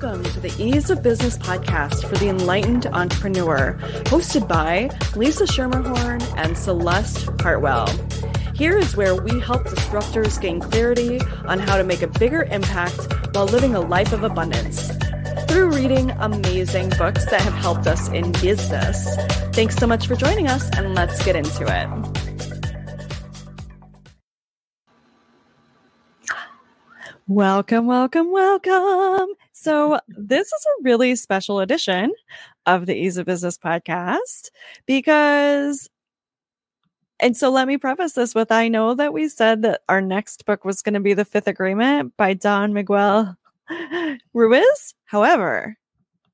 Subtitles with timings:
[0.00, 6.22] welcome to the Ease of Business podcast for the enlightened entrepreneur, hosted by Lisa Schermerhorn
[6.38, 7.86] and Celeste Hartwell.
[8.54, 13.12] Here is where we help disruptors gain clarity on how to make a bigger impact
[13.34, 14.90] while living a life of abundance
[15.48, 19.16] through reading amazing books that have helped us in business.
[19.52, 22.10] Thanks so much for joining us, and let's get into it.
[27.28, 29.34] Welcome, welcome, welcome.
[29.62, 32.14] So, this is a really special edition
[32.64, 34.48] of the Ease of Business podcast
[34.86, 35.86] because
[37.20, 40.46] and so let me preface this with I know that we said that our next
[40.46, 43.36] book was going to be The Fifth Agreement by Don Miguel
[44.32, 44.94] Ruiz.
[45.04, 45.76] However,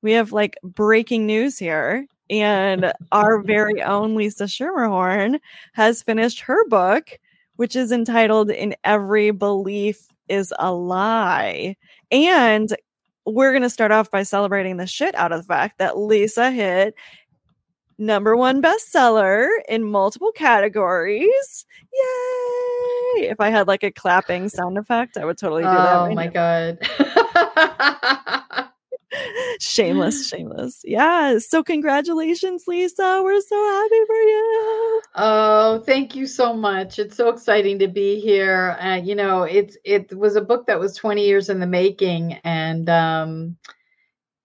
[0.01, 2.07] we have like breaking news here.
[2.29, 5.39] And our very own Lisa Schermerhorn
[5.73, 7.19] has finished her book,
[7.57, 11.75] which is entitled In Every Belief is a Lie.
[12.09, 12.73] And
[13.27, 16.49] we're going to start off by celebrating the shit out of the fact that Lisa
[16.49, 16.95] hit
[17.97, 21.65] number one bestseller in multiple categories.
[21.93, 23.27] Yay!
[23.29, 25.95] If I had like a clapping sound effect, I would totally do that.
[25.95, 26.77] Oh right my now.
[26.77, 28.43] god.
[29.59, 30.81] shameless, shameless.
[30.83, 31.39] Yeah.
[31.39, 33.21] So congratulations, Lisa.
[33.23, 35.01] We're so happy for you.
[35.15, 36.99] Oh, thank you so much.
[36.99, 38.77] It's so exciting to be here.
[38.79, 42.33] Uh, you know, it's it was a book that was 20 years in the making
[42.43, 43.57] and um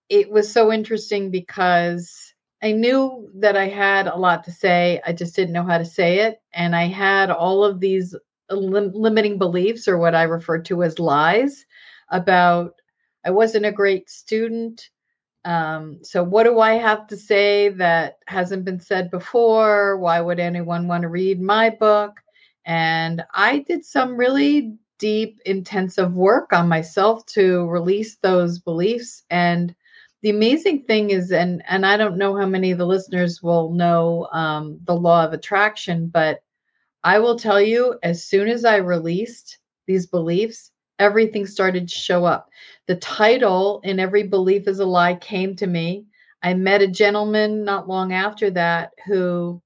[0.09, 5.01] it was so interesting because I knew that I had a lot to say.
[5.05, 6.41] I just didn't know how to say it.
[6.53, 8.15] And I had all of these
[8.49, 11.65] lim- limiting beliefs, or what I refer to as lies,
[12.09, 12.75] about
[13.25, 14.89] I wasn't a great student.
[15.45, 19.97] Um, so, what do I have to say that hasn't been said before?
[19.97, 22.19] Why would anyone want to read my book?
[22.65, 29.23] And I did some really deep, intensive work on myself to release those beliefs.
[29.29, 29.75] And
[30.23, 33.71] the amazing thing is and and i don't know how many of the listeners will
[33.71, 36.41] know um, the law of attraction but
[37.03, 42.25] i will tell you as soon as i released these beliefs everything started to show
[42.25, 42.49] up
[42.87, 46.05] the title in every belief is a lie came to me
[46.43, 49.61] i met a gentleman not long after that who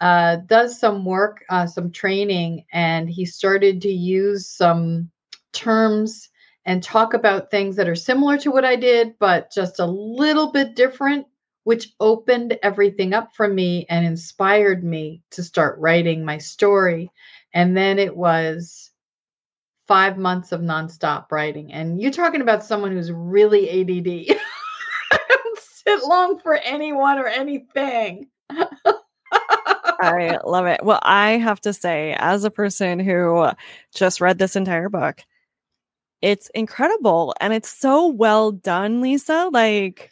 [0.00, 5.08] uh, does some work uh, some training and he started to use some
[5.52, 6.28] terms
[6.66, 10.50] and talk about things that are similar to what I did, but just a little
[10.50, 11.26] bit different,
[11.64, 17.10] which opened everything up for me and inspired me to start writing my story.
[17.52, 18.90] And then it was
[19.86, 21.72] five months of nonstop writing.
[21.72, 24.38] And you're talking about someone who's really ADD.
[25.28, 28.28] Don't sit long for anyone or anything.
[30.00, 30.84] I love it.
[30.84, 33.48] Well, I have to say, as a person who
[33.94, 35.22] just read this entire book,
[36.20, 39.50] it's incredible and it's so well done, Lisa.
[39.52, 40.10] Like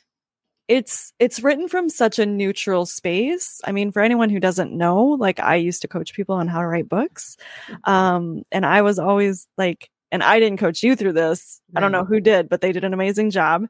[0.72, 3.60] it's it's written from such a neutral space.
[3.66, 6.62] I mean, for anyone who doesn't know, like I used to coach people on how
[6.62, 7.36] to write books.
[7.68, 7.90] Mm-hmm.
[7.90, 11.60] Um and I was always like and I didn't coach you through this.
[11.76, 13.66] I don't know who did, but they did an amazing job.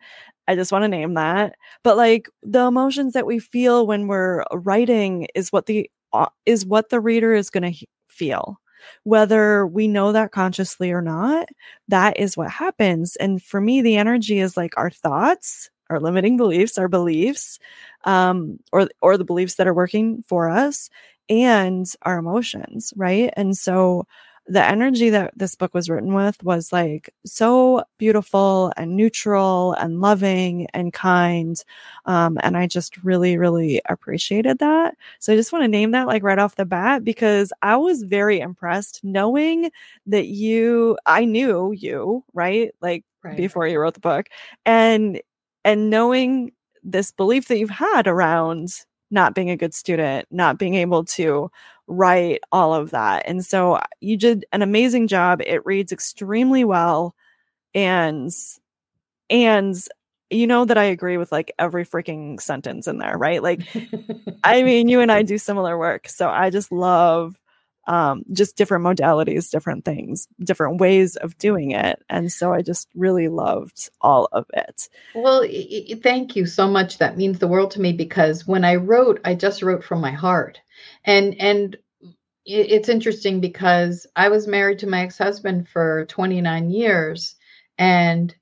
[0.47, 1.57] I just want to name that.
[1.83, 6.65] But like the emotions that we feel when we're writing is what the uh, is
[6.65, 8.61] what the reader is going to feel
[9.05, 11.49] whether we know that consciously or not,
[11.87, 13.15] that is what happens.
[13.17, 17.59] And for me, the energy is like our thoughts, our limiting beliefs, our beliefs,
[18.05, 20.91] um, or or the beliefs that are working for us,
[21.29, 23.33] and our emotions, right?
[23.37, 24.07] And so
[24.47, 30.01] the energy that this book was written with was like so beautiful and neutral and
[30.01, 31.63] loving and kind.
[32.07, 34.97] Um, and I just really, really appreciated that.
[35.21, 38.03] So I just want to name that like right off the bat because I was
[38.03, 39.71] very impressed knowing
[40.07, 42.73] that you, I knew you, right?
[42.81, 43.37] Like right.
[43.37, 44.27] before you wrote the book
[44.67, 45.21] and,
[45.65, 46.53] and knowing
[46.83, 48.71] this belief that you've had around
[49.11, 51.51] not being a good student, not being able to
[51.87, 53.25] write all of that.
[53.27, 55.43] And so uh, you did an amazing job.
[55.45, 57.15] It reads extremely well
[57.75, 58.31] and
[59.31, 59.77] and
[60.31, 63.43] you know that I agree with like every freaking sentence in there, right?
[63.43, 63.61] Like
[64.45, 66.09] I mean, you and I do similar work.
[66.09, 67.39] So I just love
[67.87, 72.03] um, just different modalities, different things, different ways of doing it.
[72.09, 74.89] And so I just really loved all of it.
[75.15, 75.45] Well,
[76.03, 76.99] thank you so much.
[76.99, 80.13] That means the world to me because when I wrote, I just wrote from my
[80.13, 80.61] heart.
[81.05, 81.77] And and
[82.45, 87.37] it's interesting because I was married to my ex-husband for 29 years
[87.79, 88.35] and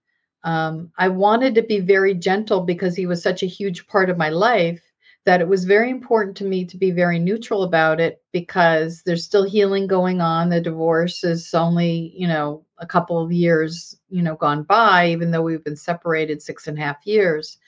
[0.43, 4.17] um, I wanted to be very gentle because he was such a huge part of
[4.17, 4.90] my life
[5.27, 9.25] that it was very important to me to be very neutral about it because there's
[9.25, 10.49] still healing going on.
[10.49, 15.31] The divorce is only, you know, a couple of years, you know, gone by, even
[15.31, 17.59] though we've been separated six and a half years.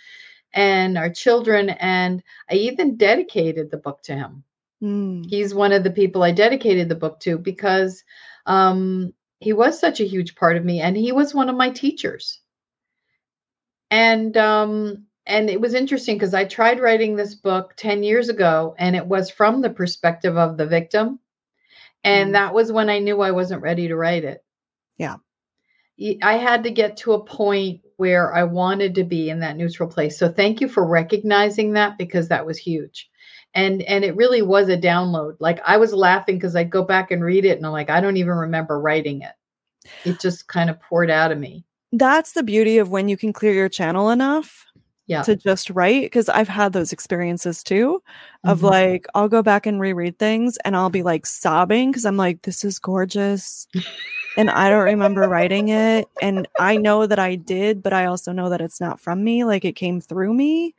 [0.55, 4.45] And our children, and I even dedicated the book to him.
[4.83, 5.27] Mm.
[5.29, 8.03] He's one of the people I dedicated the book to because
[8.47, 11.71] um, he was such a huge part of me, and he was one of my
[11.71, 12.41] teachers.
[13.91, 18.75] And um, and it was interesting because I tried writing this book 10 years ago
[18.79, 21.21] and it was from the perspective of the victim.
[22.03, 22.33] And mm.
[22.33, 24.45] that was when I knew I wasn't ready to write it.
[24.97, 25.17] Yeah.
[26.23, 29.89] I had to get to a point where I wanted to be in that neutral
[29.89, 30.19] place.
[30.19, 33.09] So thank you for recognizing that because that was huge.
[33.55, 35.37] And and it really was a download.
[35.39, 38.01] Like I was laughing because I'd go back and read it and I'm like, I
[38.01, 39.35] don't even remember writing it.
[40.05, 41.65] It just kind of poured out of me.
[41.93, 44.67] That's the beauty of when you can clear your channel enough
[45.13, 45.23] yeah.
[45.23, 48.03] to just write because I've had those experiences too
[48.45, 48.67] of mm-hmm.
[48.67, 52.43] like I'll go back and reread things and I'll be like sobbing because I'm like
[52.43, 53.67] this is gorgeous
[54.37, 58.33] and I don't remember writing it and I know that I did but I also
[58.33, 60.75] know that it's not from me like it came through me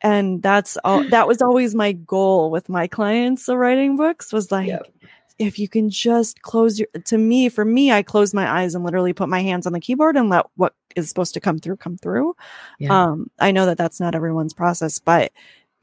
[0.00, 4.50] and that's all that was always my goal with my clients of writing books was
[4.50, 4.86] like yep
[5.38, 8.84] if you can just close your to me for me i close my eyes and
[8.84, 11.76] literally put my hands on the keyboard and let what is supposed to come through
[11.76, 12.34] come through.
[12.78, 13.04] Yeah.
[13.04, 15.32] um i know that that's not everyone's process but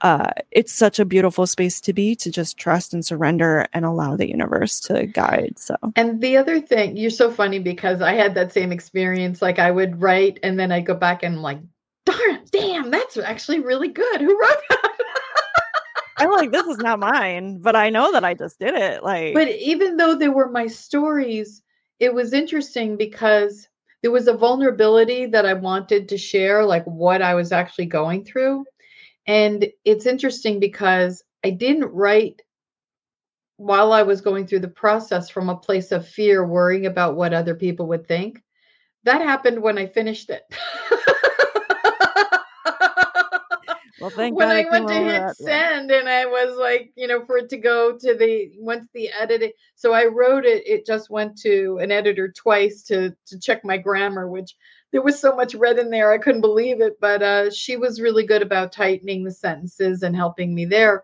[0.02, 4.16] uh it's such a beautiful space to be to just trust and surrender and allow
[4.16, 5.76] the universe to guide so.
[5.96, 9.70] And the other thing you're so funny because i had that same experience like i
[9.70, 11.60] would write and then i go back and I'm like
[12.06, 14.22] darn damn that's actually really good.
[14.22, 14.81] Who wrote that
[16.22, 19.04] I'm like, this is not mine, but I know that I just did it.
[19.04, 21.62] Like, but even though they were my stories,
[22.00, 23.68] it was interesting because
[24.02, 28.26] there was a vulnerability that I wanted to share, like what I was actually going
[28.26, 28.66] through.
[29.28, 32.42] And it's interesting because I didn't write
[33.58, 37.34] while I was going through the process from a place of fear, worrying about what
[37.34, 38.42] other people would think.
[39.04, 40.44] That happened when I finished it.
[44.02, 47.24] Well, thank when God I went to hit send and I was like, you know,
[47.24, 49.52] for it to go to the once the editing.
[49.76, 50.66] So I wrote it.
[50.66, 54.56] It just went to an editor twice to to check my grammar, which
[54.92, 57.00] there was so much red in there I couldn't believe it.
[57.00, 61.04] But uh, she was really good about tightening the sentences and helping me there.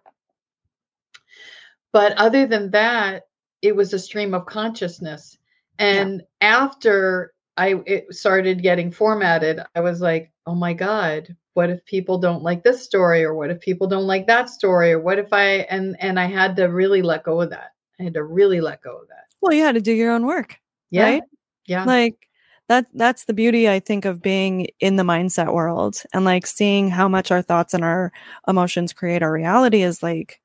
[1.94, 3.24] But other than that,
[3.62, 5.38] it was a stream of consciousness.
[5.78, 6.64] And yeah.
[6.64, 12.19] after I it started getting formatted, I was like, oh my God, what if people
[12.19, 15.33] don't like this story or what if people don't like that story or what if
[15.33, 17.71] i and and i had to really let go of that.
[18.00, 19.25] I had to really let go of that.
[19.42, 20.59] Well you had to do your own work
[20.92, 21.24] yeah right?
[21.65, 21.83] yeah.
[21.83, 22.27] Like
[22.68, 26.89] that that's the beauty i think of being in the mindset world and like seeing
[26.89, 28.12] how much our thoughts and our
[28.48, 30.39] emotions create our reality is like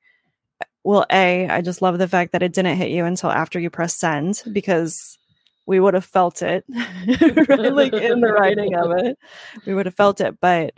[0.83, 3.69] well a i just love the fact that it didn't hit you until after you
[3.69, 5.17] press send because
[5.65, 7.73] we would have felt it right?
[7.73, 9.17] like in the writing of it
[9.65, 10.73] we would have felt it but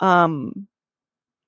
[0.00, 0.66] um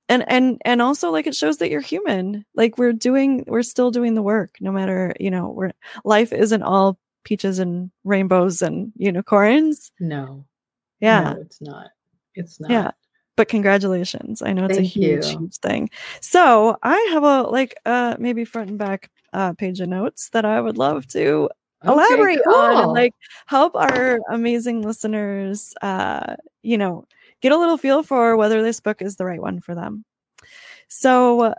[0.08, 3.90] and and and also like it shows that you're human like we're doing we're still
[3.90, 5.72] doing the work no matter you know we're
[6.04, 9.92] life isn't all peaches and rainbows and unicorns.
[10.00, 10.44] No.
[11.00, 11.34] Yeah.
[11.34, 11.90] No, it's not.
[12.34, 12.70] It's not.
[12.70, 12.90] yeah
[13.36, 15.90] but congratulations i know it's Thank a huge huge thing.
[16.20, 20.44] So i have a like uh maybe front and back uh page of notes that
[20.46, 21.50] i would love to
[21.84, 22.54] okay, elaborate cool.
[22.54, 23.14] on and like
[23.46, 27.04] help our amazing listeners uh you know
[27.42, 30.04] get a little feel for whether this book is the right one for them.
[30.88, 31.54] So,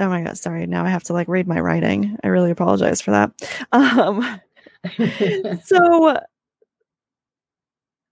[0.00, 0.66] oh my God, sorry.
[0.66, 2.18] Now I have to like read my writing.
[2.22, 3.32] I really apologize for that.
[3.72, 4.40] Um,
[5.64, 6.18] so,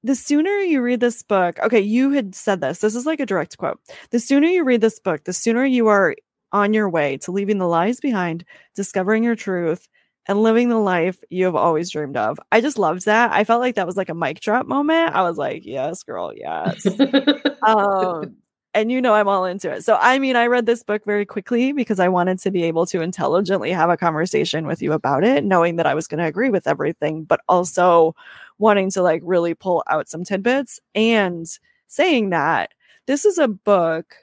[0.02, 2.80] the sooner you read this book, okay, you had said this.
[2.80, 3.80] This is like a direct quote.
[4.10, 6.14] The sooner you read this book, the sooner you are
[6.52, 9.88] on your way to leaving the lies behind, discovering your truth,
[10.26, 12.38] and living the life you have always dreamed of.
[12.50, 13.32] I just loved that.
[13.32, 15.14] I felt like that was like a mic drop moment.
[15.14, 16.86] I was like, yes, girl, yes.
[17.66, 18.36] um,
[18.74, 19.84] and you know, I'm all into it.
[19.84, 22.86] So, I mean, I read this book very quickly because I wanted to be able
[22.86, 26.26] to intelligently have a conversation with you about it, knowing that I was going to
[26.26, 28.14] agree with everything, but also
[28.58, 31.46] wanting to like really pull out some tidbits and
[31.86, 32.72] saying that
[33.06, 34.16] this is a book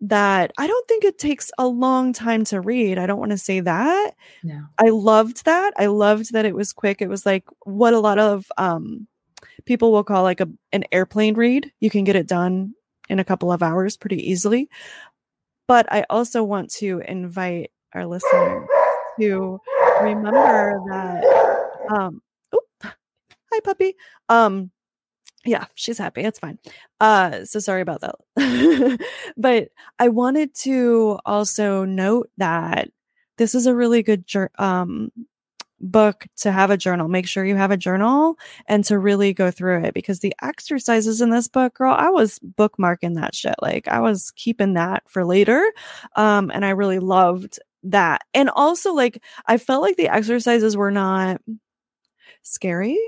[0.00, 2.98] that I don't think it takes a long time to read.
[2.98, 4.14] I don't want to say that.
[4.44, 4.64] No.
[4.78, 5.72] I loved that.
[5.76, 7.02] I loved that it was quick.
[7.02, 9.06] It was like what a lot of um
[9.64, 11.72] people will call like a an airplane read.
[11.80, 12.74] You can get it done
[13.08, 14.68] in a couple of hours pretty easily.
[15.66, 18.68] But I also want to invite our listeners
[19.20, 19.60] to
[20.00, 21.24] remember that
[21.90, 23.96] um oh, hi puppy.
[24.28, 24.70] Um
[25.44, 26.22] yeah, she's happy.
[26.22, 26.58] It's fine.
[27.00, 29.00] Uh, so sorry about that.
[29.36, 29.68] but
[29.98, 32.90] I wanted to also note that
[33.36, 34.24] this is a really good
[34.58, 35.10] um
[35.80, 37.08] book to have a journal.
[37.08, 41.20] Make sure you have a journal and to really go through it because the exercises
[41.20, 43.54] in this book, girl, I was bookmarking that shit.
[43.62, 45.72] Like I was keeping that for later.
[46.16, 48.22] Um, and I really loved that.
[48.34, 51.40] And also like I felt like the exercises were not
[52.42, 52.98] scary.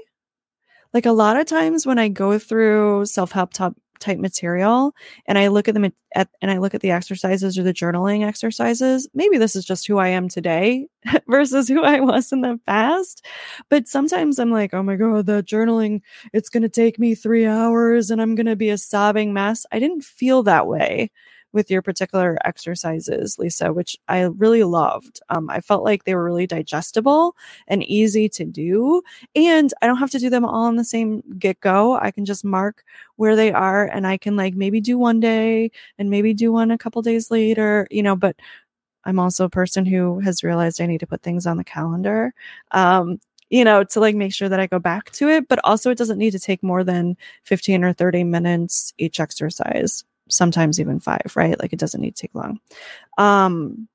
[0.93, 4.95] Like a lot of times when I go through self-help top type material
[5.27, 8.27] and I look at them at, and I look at the exercises or the journaling
[8.27, 10.89] exercises, maybe this is just who I am today
[11.29, 13.25] versus who I was in the past.
[13.69, 16.01] But sometimes I'm like, oh my God, the journaling,
[16.33, 19.67] it's going to take me three hours and I'm going to be a sobbing mess.
[19.71, 21.11] I didn't feel that way
[21.53, 25.21] with your particular exercises, Lisa, which I really loved.
[25.29, 29.03] Um, I felt like they were really digestible and easy to do.
[29.35, 31.99] And I don't have to do them all in the same get go.
[31.99, 32.85] I can just mark
[33.17, 36.71] where they are and I can like maybe do one day and maybe do one
[36.71, 38.37] a couple days later, you know, but
[39.05, 42.35] I'm also a person who has realized I need to put things on the calendar.
[42.73, 45.91] Um, you know, to like make sure that I go back to it, but also
[45.91, 51.01] it doesn't need to take more than 15 or 30 minutes each exercise sometimes even
[51.01, 51.59] five, right?
[51.61, 52.61] Like it doesn't need to take long.
[53.19, 53.89] Um,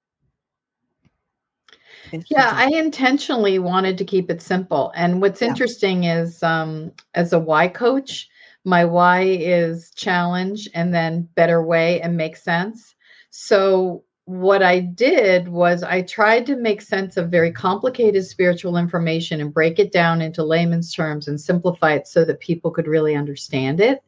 [2.30, 4.92] yeah, I intentionally wanted to keep it simple.
[4.96, 5.48] And what's yeah.
[5.50, 8.30] interesting is um, as a why coach,
[8.64, 12.96] my why is challenge and then better way and make sense.
[13.30, 19.40] So what I did was I tried to make sense of very complicated spiritual information
[19.40, 23.16] and break it down into layman's terms and simplify it so that people could really
[23.16, 24.04] understand it.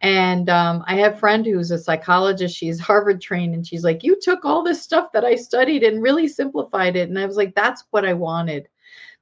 [0.00, 2.56] And um, I have a friend who's a psychologist.
[2.56, 6.02] She's Harvard trained, and she's like, "You took all this stuff that I studied and
[6.02, 8.68] really simplified it." And I was like, "That's what I wanted,"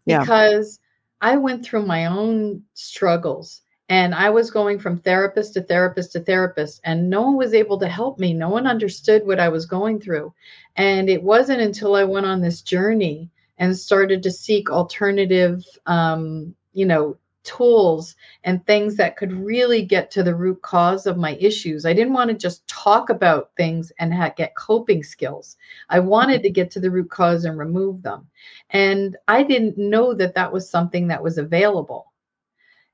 [0.04, 0.80] because
[1.22, 1.30] yeah.
[1.32, 6.20] I went through my own struggles, and I was going from therapist to therapist to
[6.20, 8.34] therapist, and no one was able to help me.
[8.34, 10.34] No one understood what I was going through,
[10.76, 16.54] and it wasn't until I went on this journey and started to seek alternative, um,
[16.72, 21.36] you know, tools and things that could really get to the root cause of my
[21.40, 21.86] issues.
[21.86, 25.56] I didn't want to just talk about things and ha- get coping skills.
[25.88, 28.26] I wanted to get to the root cause and remove them.
[28.70, 32.12] And I didn't know that that was something that was available.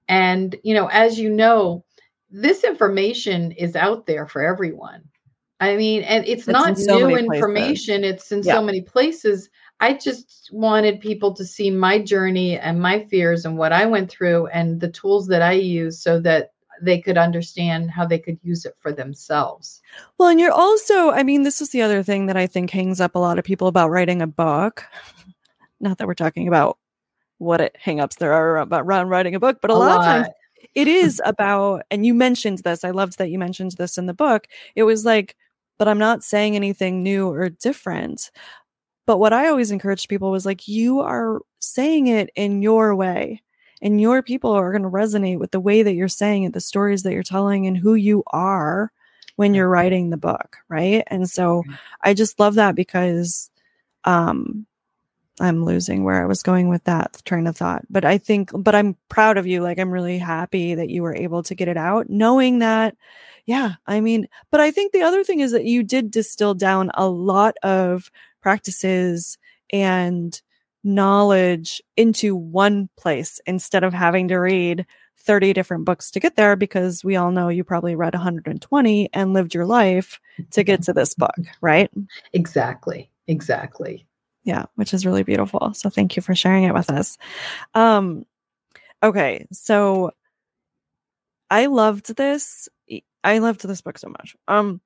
[0.09, 1.85] And, you know, as you know,
[2.31, 5.03] this information is out there for everyone.
[5.61, 8.55] I mean, and it's, it's not so new information, it's in yeah.
[8.55, 9.51] so many places.
[9.81, 14.11] I just wanted people to see my journey and my fears and what I went
[14.11, 18.39] through and the tools that I use so that they could understand how they could
[18.43, 19.81] use it for themselves.
[20.19, 23.01] Well, and you're also, I mean, this is the other thing that I think hangs
[23.01, 24.85] up a lot of people about writing a book.
[25.81, 26.79] Not that we're talking about
[27.39, 30.05] what it hangups there are about writing a book, but a, a lot, lot of
[30.05, 30.29] times
[30.75, 32.85] it is about, and you mentioned this.
[32.85, 34.47] I loved that you mentioned this in the book.
[34.77, 35.37] It was like,
[35.79, 38.31] but I'm not saying anything new or different.
[39.11, 43.43] But what I always encouraged people was like, you are saying it in your way,
[43.83, 46.61] and your people are going to resonate with the way that you're saying it, the
[46.61, 48.93] stories that you're telling, and who you are
[49.35, 50.59] when you're writing the book.
[50.69, 51.03] Right.
[51.09, 51.65] And so
[52.01, 53.51] I just love that because,
[54.05, 54.65] um,
[55.41, 57.83] I'm losing where I was going with that train of thought.
[57.91, 59.61] But I think, but I'm proud of you.
[59.61, 62.97] Like, I'm really happy that you were able to get it out, knowing that,
[63.45, 66.93] yeah, I mean, but I think the other thing is that you did distill down
[66.95, 68.09] a lot of
[68.41, 69.39] practices
[69.73, 70.41] and
[70.83, 74.87] knowledge into one place instead of having to read
[75.19, 79.33] 30 different books to get there because we all know you probably read 120 and
[79.33, 80.19] lived your life
[80.51, 81.91] to get to this book, right?
[82.33, 83.11] Exactly.
[83.27, 84.07] Exactly.
[84.45, 85.75] Yeah, which is really beautiful.
[85.75, 87.19] So thank you for sharing it with us.
[87.75, 88.25] Um
[89.03, 90.13] okay, so
[91.51, 92.69] I loved this.
[93.23, 94.35] I loved this book so much.
[94.49, 94.81] Um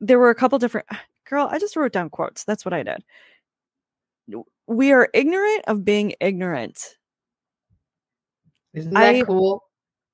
[0.00, 0.86] there were a couple different
[1.30, 2.42] Girl, I just wrote down quotes.
[2.42, 3.04] That's what I did.
[4.66, 6.96] We are ignorant of being ignorant.
[8.74, 9.62] Isn't that I, cool?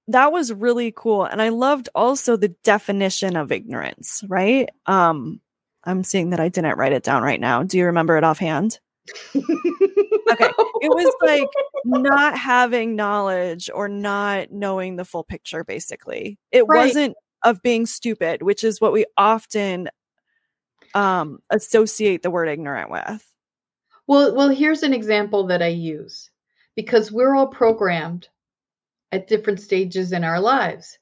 [0.08, 1.25] That was really cool.
[1.25, 4.68] And I loved also the definition of ignorance, right?
[4.85, 5.40] Um,
[5.85, 7.62] I'm seeing that I didn't write it down right now.
[7.62, 8.78] Do you remember it offhand?
[9.35, 10.50] okay.
[10.82, 11.49] It was like
[11.85, 16.38] not having knowledge or not knowing the full picture, basically.
[16.52, 16.87] It right.
[16.87, 19.88] wasn't of being stupid, which is what we often
[20.96, 23.32] um, associate the word ignorant with?
[24.06, 26.30] Well, well, here's an example that I use
[26.74, 28.28] because we're all programmed
[29.12, 30.98] at different stages in our lives.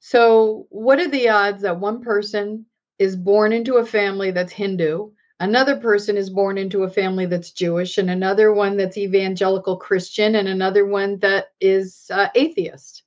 [0.00, 2.66] So, what are the odds that one person
[2.98, 7.52] is born into a family that's Hindu, another person is born into a family that's
[7.52, 13.02] Jewish, and another one that's evangelical Christian, and another one that is uh, atheist?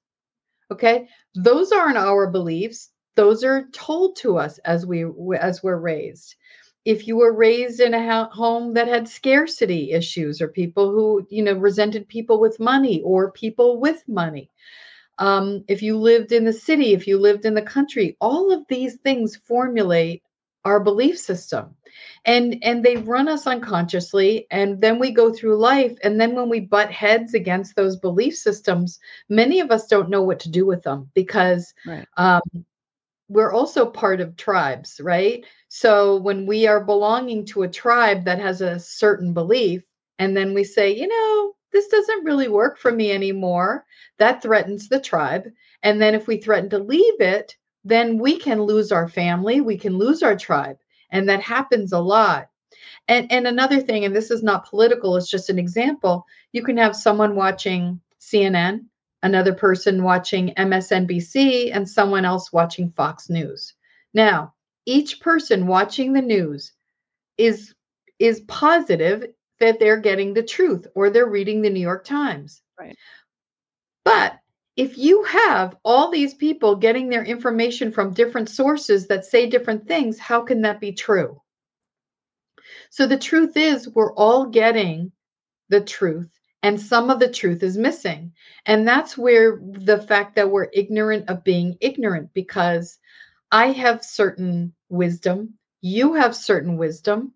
[0.72, 1.08] Okay.
[1.36, 2.90] Those aren't our beliefs.
[3.16, 5.06] Those are told to us as we
[5.38, 6.36] as we're raised.
[6.84, 11.44] If you were raised in a home that had scarcity issues or people who, you
[11.44, 14.50] know, resented people with money or people with money,
[15.20, 18.66] um, if you lived in the city, if you lived in the country, all of
[18.68, 20.24] these things formulate
[20.66, 21.76] our belief system
[22.26, 26.50] and and they run us unconsciously and then we go through life and then when
[26.50, 30.66] we butt heads against those belief systems many of us don't know what to do
[30.66, 32.08] with them because right.
[32.18, 32.42] um,
[33.32, 38.40] we're also part of tribes right so when we are belonging to a tribe that
[38.40, 39.84] has a certain belief
[40.20, 43.86] and then we say you know this doesn't really work for me anymore
[44.18, 45.46] that threatens the tribe
[45.84, 49.78] and then if we threaten to leave it then we can lose our family, we
[49.78, 50.78] can lose our tribe.
[51.12, 52.50] And that happens a lot.
[53.08, 56.26] And, and another thing, and this is not political, it's just an example.
[56.52, 58.86] You can have someone watching CNN,
[59.24, 63.74] another person watching MSNBC, and someone else watching Fox News.
[64.14, 64.54] Now,
[64.86, 66.74] each person watching the news
[67.38, 67.74] is
[68.20, 69.26] is positive
[69.60, 72.62] that they're getting the truth or they're reading the New York Times.
[72.80, 72.98] Right.
[74.04, 74.40] But
[74.76, 79.88] if you have all these people getting their information from different sources that say different
[79.88, 81.42] things, how can that be true?
[82.90, 85.12] So the truth is, we're all getting
[85.70, 86.30] the truth,
[86.64, 88.32] and some of the truth is missing.
[88.66, 93.00] And that's where the fact that we're ignorant of being ignorant, because
[93.52, 97.34] I have certain wisdom, you have certain wisdom,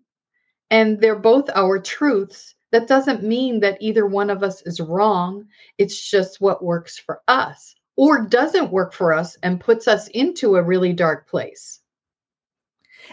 [0.70, 5.46] and they're both our truths that doesn't mean that either one of us is wrong.
[5.78, 10.56] It's just what works for us or doesn't work for us and puts us into
[10.56, 11.80] a really dark place.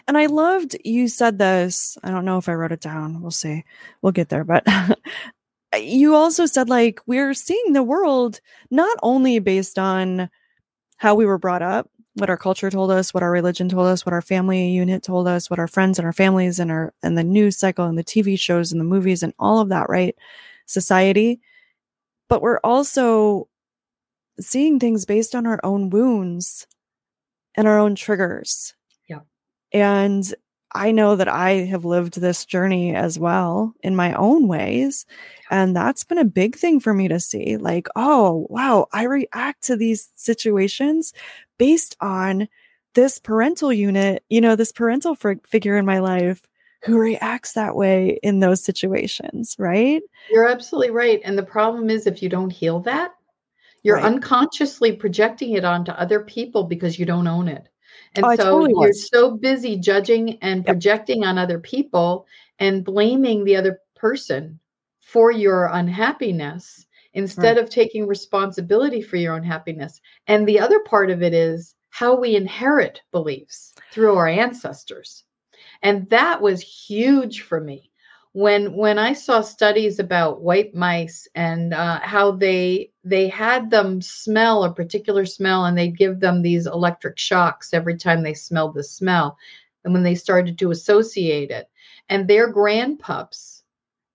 [0.07, 1.97] And I loved you said this.
[2.03, 3.21] I don't know if I wrote it down.
[3.21, 3.63] We'll see.
[4.01, 4.43] We'll get there.
[4.43, 4.65] But
[5.73, 8.39] Uh, you also said, like, we're seeing the world
[8.69, 10.29] not only based on
[10.97, 14.05] how we were brought up, what our culture told us, what our religion told us,
[14.05, 17.17] what our family unit told us, what our friends and our families and our and
[17.17, 20.15] the news cycle and the TV shows and the movies and all of that, right?
[20.67, 21.41] Society.
[22.29, 23.47] But we're also
[24.39, 26.67] seeing things based on our own wounds
[27.55, 28.75] and our own triggers.
[29.07, 29.21] Yeah.
[29.71, 30.33] And
[30.75, 35.05] I know that I have lived this journey as well in my own ways.
[35.51, 37.57] And that's been a big thing for me to see.
[37.57, 41.13] Like, oh, wow, I react to these situations
[41.57, 42.47] based on
[42.95, 46.41] this parental unit, you know, this parental f- figure in my life
[46.83, 50.01] who reacts that way in those situations, right?
[50.29, 51.21] You're absolutely right.
[51.23, 53.11] And the problem is if you don't heal that,
[53.83, 54.05] you're right.
[54.05, 57.67] unconsciously projecting it onto other people because you don't own it.
[58.15, 59.09] And oh, so totally you're was.
[59.09, 61.29] so busy judging and projecting yep.
[61.29, 62.27] on other people
[62.59, 64.59] and blaming the other person
[65.01, 67.63] for your unhappiness instead right.
[67.63, 70.01] of taking responsibility for your own happiness.
[70.27, 75.23] And the other part of it is how we inherit beliefs through our ancestors.
[75.83, 77.91] And that was huge for me.
[78.31, 84.01] When when I saw studies about white mice and uh, how they they had them
[84.01, 88.73] smell a particular smell and they'd give them these electric shocks every time they smelled
[88.75, 89.37] the smell,
[89.83, 91.69] and when they started to associate it,
[92.09, 93.63] and their grandpups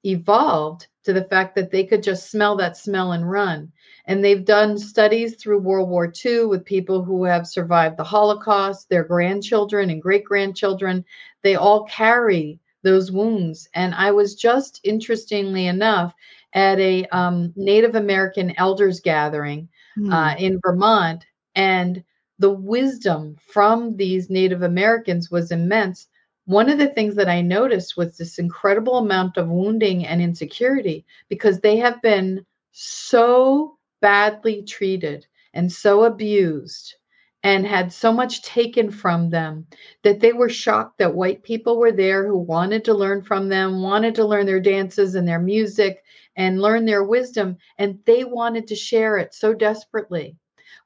[0.05, 3.73] evolved to the fact that they could just smell that smell and run.
[4.07, 8.89] And they've done studies through World War II with people who have survived the Holocaust,
[8.89, 11.05] their grandchildren and great grandchildren.
[11.43, 13.69] They all carry those wounds.
[13.75, 16.15] And I was just interestingly enough
[16.53, 20.13] at a um, Native American elders gathering mm.
[20.13, 22.03] uh, in Vermont, and
[22.39, 26.09] the wisdom from these Native Americans was immense
[26.49, 31.05] one of the things that I noticed was this incredible amount of wounding and insecurity
[31.29, 36.95] because they have been so badly treated and so abused
[37.43, 39.67] and had so much taken from them
[40.03, 43.83] that they were shocked that white people were there who wanted to learn from them,
[43.83, 46.03] wanted to learn their dances and their music
[46.39, 50.37] and learn their wisdom, and they wanted to share it so desperately.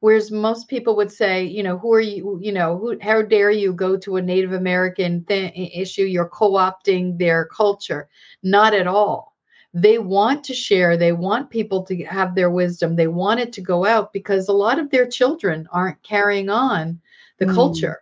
[0.01, 2.41] Whereas most people would say, you know, who are you?
[2.43, 2.99] You know, who?
[3.01, 6.03] How dare you go to a Native American th- issue?
[6.03, 8.09] You're co-opting their culture.
[8.43, 9.37] Not at all.
[9.75, 10.97] They want to share.
[10.97, 12.97] They want people to have their wisdom.
[12.97, 17.01] They want it to go out because a lot of their children aren't carrying on
[17.39, 17.55] the mm.
[17.55, 18.01] culture,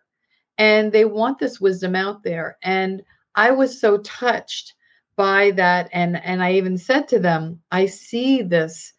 [0.57, 2.57] and they want this wisdom out there.
[2.63, 3.03] And
[3.35, 4.75] I was so touched
[5.21, 8.95] by that, and and I even said to them, I see this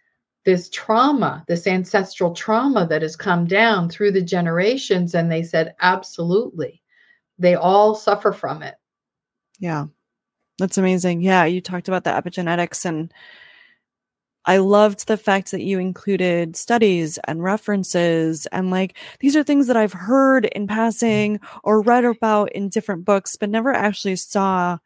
[0.45, 5.15] this trauma, this ancestral trauma that has come down through the generations.
[5.15, 6.83] And they said, absolutely.
[7.39, 8.75] They all suffer from it.
[9.59, 9.85] Yeah.
[10.59, 11.21] That's amazing.
[11.21, 11.45] Yeah.
[11.45, 13.11] You talked about the epigenetics and
[14.45, 19.67] I loved the fact that you included studies and references and like these are things
[19.67, 24.77] that I've heard in passing or read about in different books, but never actually saw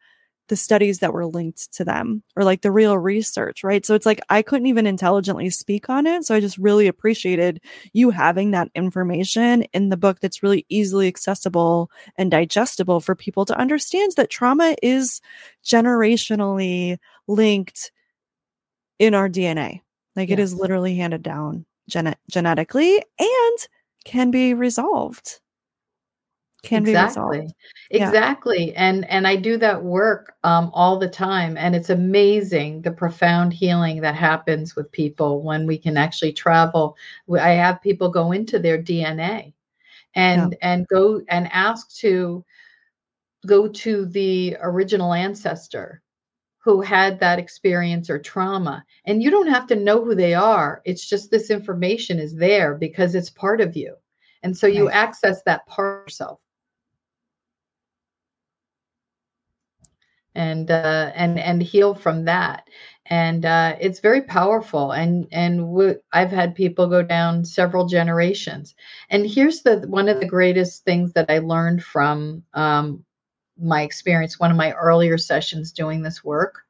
[0.48, 3.84] the studies that were linked to them or like the real research, right?
[3.84, 6.24] So it's like I couldn't even intelligently speak on it.
[6.24, 7.60] So I just really appreciated
[7.92, 13.44] you having that information in the book that's really easily accessible and digestible for people
[13.46, 15.20] to understand that trauma is
[15.64, 17.90] generationally linked
[18.98, 19.80] in our DNA.
[20.14, 23.58] Like it is literally handed down gen- genetically and
[24.04, 25.40] can be resolved
[26.66, 27.38] can exactly.
[27.38, 27.54] be resolved.
[27.90, 28.72] Exactly.
[28.72, 28.88] Yeah.
[28.88, 33.52] And and I do that work um, all the time and it's amazing the profound
[33.52, 36.96] healing that happens with people when we can actually travel.
[37.40, 39.54] I have people go into their DNA
[40.14, 40.68] and yeah.
[40.68, 42.44] and go and ask to
[43.46, 46.02] go to the original ancestor
[46.58, 48.84] who had that experience or trauma.
[49.04, 50.82] And you don't have to know who they are.
[50.84, 53.94] It's just this information is there because it's part of you.
[54.42, 56.40] And so you access that part of yourself.
[60.36, 62.68] And uh, and and heal from that.
[63.06, 64.92] And uh, it's very powerful.
[64.92, 68.74] And and w- I've had people go down several generations.
[69.10, 73.04] And here's the one of the greatest things that I learned from um,
[73.58, 74.40] my experience.
[74.40, 76.62] One of my earlier sessions doing this work,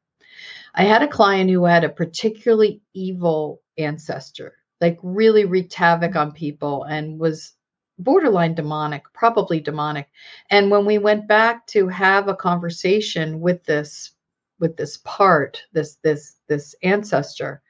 [0.74, 6.33] I had a client who had a particularly evil ancestor, like really wreaked havoc on
[6.33, 7.56] people and was
[7.99, 10.09] borderline demonic, probably demonic.
[10.51, 14.13] And when we went back to have a conversation with this
[14.59, 17.63] with this part, this this this ancestor,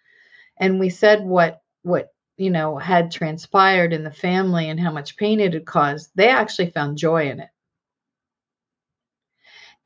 [0.58, 5.16] and we said what what you know had transpired in the family and how much
[5.16, 7.50] pain it had caused, they actually found joy in it.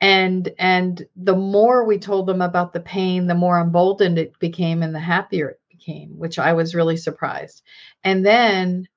[0.01, 4.83] And and the more we told them about the pain, the more emboldened it became
[4.83, 7.63] and the happier it became, which I was really surprised.
[8.03, 8.89] And then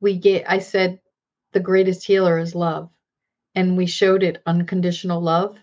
[0.00, 1.00] we get i said
[1.52, 2.90] the greatest healer is love.
[3.54, 5.58] And we showed it unconditional love.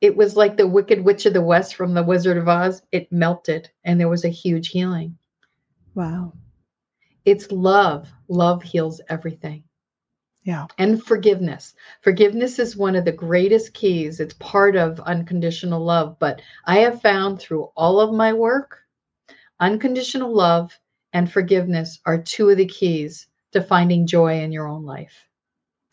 [0.00, 2.82] It was like the wicked witch of the west from the wizard of oz.
[2.92, 5.18] It melted and there was a huge healing.
[5.94, 6.34] Wow.
[7.24, 8.08] It's love.
[8.28, 9.64] Love heals everything.
[10.44, 10.66] Yeah.
[10.78, 11.74] And forgiveness.
[12.02, 14.20] Forgiveness is one of the greatest keys.
[14.20, 16.18] It's part of unconditional love.
[16.18, 18.78] But i have found through all of my work
[19.58, 20.78] unconditional love
[21.12, 25.26] and forgiveness are two of the keys to finding joy in your own life.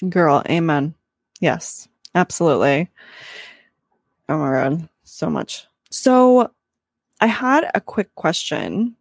[0.09, 0.95] Girl, amen.
[1.39, 2.89] Yes, absolutely.
[4.27, 5.65] Oh my God, so much.
[5.89, 6.51] So
[7.19, 8.95] I had a quick question.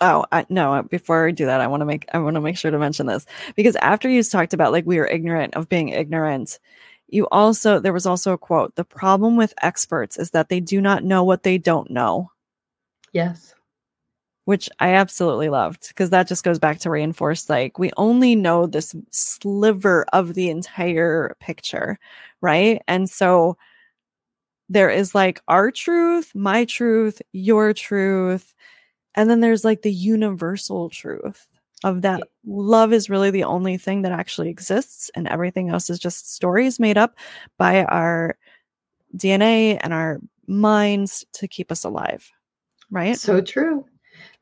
[0.00, 2.58] Oh, I, no, before I do that, I want to make I want to make
[2.58, 3.24] sure to mention this
[3.56, 6.58] because after you talked about like we are ignorant of being ignorant,
[7.08, 10.80] you also there was also a quote, the problem with experts is that they do
[10.80, 12.30] not know what they don't know.
[13.12, 13.54] Yes
[14.44, 18.66] which I absolutely loved because that just goes back to reinforce like we only know
[18.66, 21.98] this sliver of the entire picture,
[22.40, 22.82] right?
[22.88, 23.56] And so
[24.68, 28.54] there is like our truth, my truth, your truth,
[29.14, 31.46] and then there's like the universal truth
[31.84, 35.98] of that love is really the only thing that actually exists and everything else is
[35.98, 37.16] just stories made up
[37.58, 38.36] by our
[39.16, 42.30] DNA and our minds to keep us alive.
[42.90, 43.18] Right?
[43.18, 43.84] So true.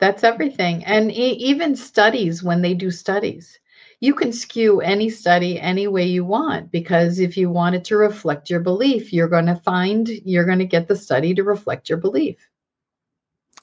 [0.01, 0.85] That's everything.
[0.85, 3.59] And e- even studies, when they do studies,
[4.01, 7.97] you can skew any study any way you want because if you want it to
[7.97, 11.89] reflect your belief, you're going to find you're going to get the study to reflect
[11.89, 12.37] your belief.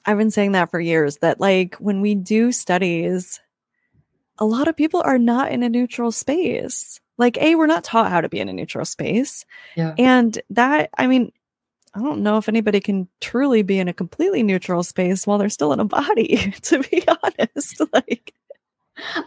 [0.06, 3.40] I've been saying that for years that, like, when we do studies,
[4.38, 7.00] a lot of people are not in a neutral space.
[7.18, 9.44] Like, A, we're not taught how to be in a neutral space.
[9.76, 9.94] Yeah.
[9.98, 11.32] And that, I mean,
[11.98, 15.48] I don't know if anybody can truly be in a completely neutral space while they're
[15.48, 17.82] still in a body, to be honest.
[17.92, 18.34] Like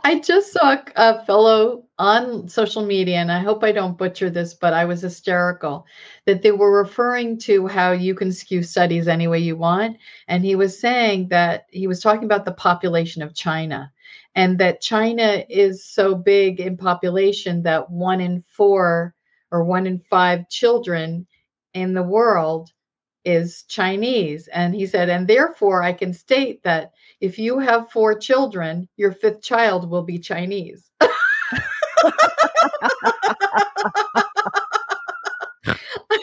[0.04, 4.54] I just saw a fellow on social media, and I hope I don't butcher this,
[4.54, 5.86] but I was hysterical
[6.26, 9.98] that they were referring to how you can skew studies any way you want.
[10.28, 13.92] And he was saying that he was talking about the population of China
[14.36, 19.14] and that China is so big in population that one in four
[19.52, 21.28] or one in five children
[21.74, 22.72] in the world
[23.24, 24.48] is Chinese.
[24.48, 29.12] And he said, and therefore I can state that if you have four children, your
[29.12, 30.90] fifth child will be Chinese.
[31.02, 31.08] I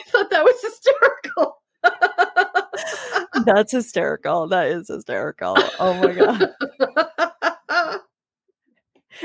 [0.08, 1.62] thought that was hysterical.
[3.46, 4.48] That's hysterical.
[4.48, 5.56] That is hysterical.
[5.78, 6.50] Oh my God.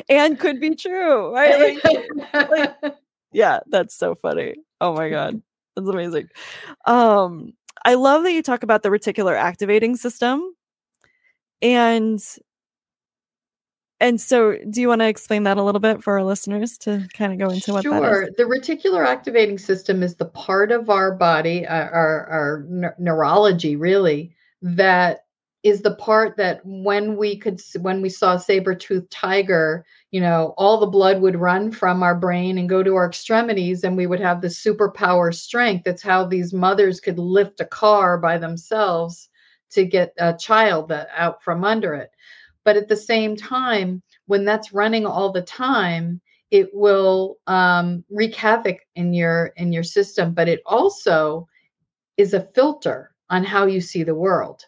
[0.09, 1.59] and could be true, right?
[1.59, 2.95] Like, like,
[3.31, 4.55] yeah, that's so funny.
[4.79, 5.41] Oh my God.
[5.75, 6.29] That's amazing.
[6.85, 7.53] Um,
[7.85, 10.55] I love that you talk about the reticular activating system.
[11.61, 12.23] And
[13.99, 17.07] and so do you want to explain that a little bit for our listeners to
[17.13, 18.23] kind of go into what that Sure.
[18.23, 18.35] is?
[18.35, 24.35] The reticular activating system is the part of our body, uh, our, our neurology, really,
[24.61, 25.22] that
[25.63, 30.77] is the part that when we could, when we saw saber-toothed tiger, you know, all
[30.79, 34.19] the blood would run from our brain and go to our extremities, and we would
[34.19, 35.83] have the superpower strength.
[35.85, 39.29] That's how these mothers could lift a car by themselves
[39.71, 42.11] to get a child out from under it.
[42.65, 46.21] But at the same time, when that's running all the time,
[46.53, 51.47] it will um, wreak havoc in your in your system but it also
[52.17, 54.63] is a filter on how you see the world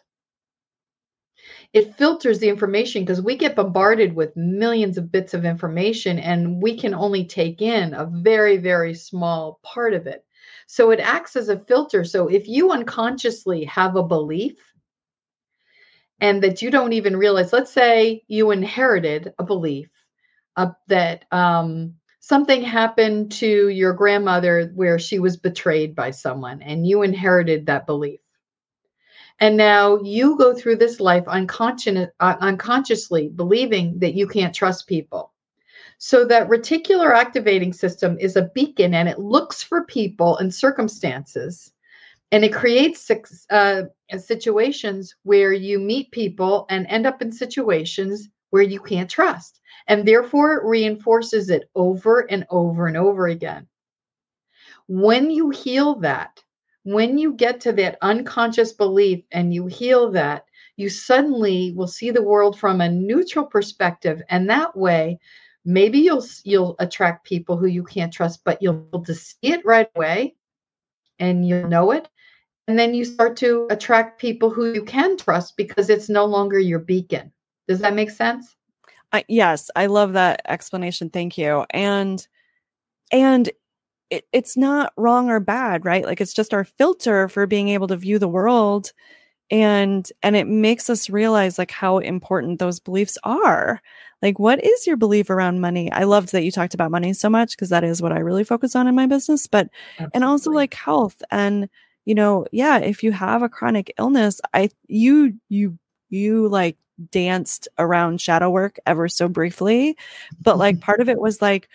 [1.76, 6.62] it filters the information because we get bombarded with millions of bits of information and
[6.62, 10.24] we can only take in a very very small part of it
[10.66, 14.54] so it acts as a filter so if you unconsciously have a belief
[16.18, 19.90] and that you don't even realize let's say you inherited a belief
[20.56, 26.86] uh, that um, something happened to your grandmother where she was betrayed by someone and
[26.86, 28.20] you inherited that belief.
[29.38, 34.86] And now you go through this life unconscious, uh, unconsciously believing that you can't trust
[34.86, 35.32] people.
[35.98, 41.72] So that reticular activating system is a beacon and it looks for people and circumstances.
[42.32, 43.10] And it creates
[43.50, 43.82] uh,
[44.18, 49.60] situations where you meet people and end up in situations where you can't trust.
[49.86, 53.68] And therefore it reinforces it over and over and over again.
[54.88, 56.42] When you heal that
[56.86, 60.44] when you get to that unconscious belief and you heal that
[60.76, 65.18] you suddenly will see the world from a neutral perspective and that way
[65.64, 69.36] maybe you'll you'll attract people who you can't trust but you'll be able to see
[69.42, 70.34] it right away
[71.18, 72.08] and you'll know it
[72.68, 76.58] and then you start to attract people who you can trust because it's no longer
[76.58, 77.32] your beacon
[77.66, 78.56] does that make sense
[79.28, 81.10] yes, I love that explanation.
[81.10, 81.64] Thank you.
[81.70, 82.26] And
[83.12, 83.50] and
[84.10, 86.04] it, it's not wrong or bad, right?
[86.04, 88.92] Like it's just our filter for being able to view the world
[89.50, 93.80] and and it makes us realize like how important those beliefs are.
[94.22, 95.90] Like what is your belief around money?
[95.92, 98.44] I loved that you talked about money so much because that is what I really
[98.44, 100.10] focus on in my business, but Absolutely.
[100.14, 101.68] and also like health and
[102.04, 106.76] you know, yeah, if you have a chronic illness, I you you you like
[107.10, 109.96] danced around shadow work ever so briefly
[110.40, 111.68] but like part of it was like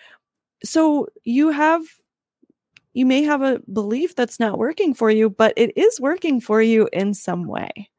[0.64, 1.82] so you have
[2.94, 6.62] you may have a belief that's not working for you but it is working for
[6.62, 7.90] you in some way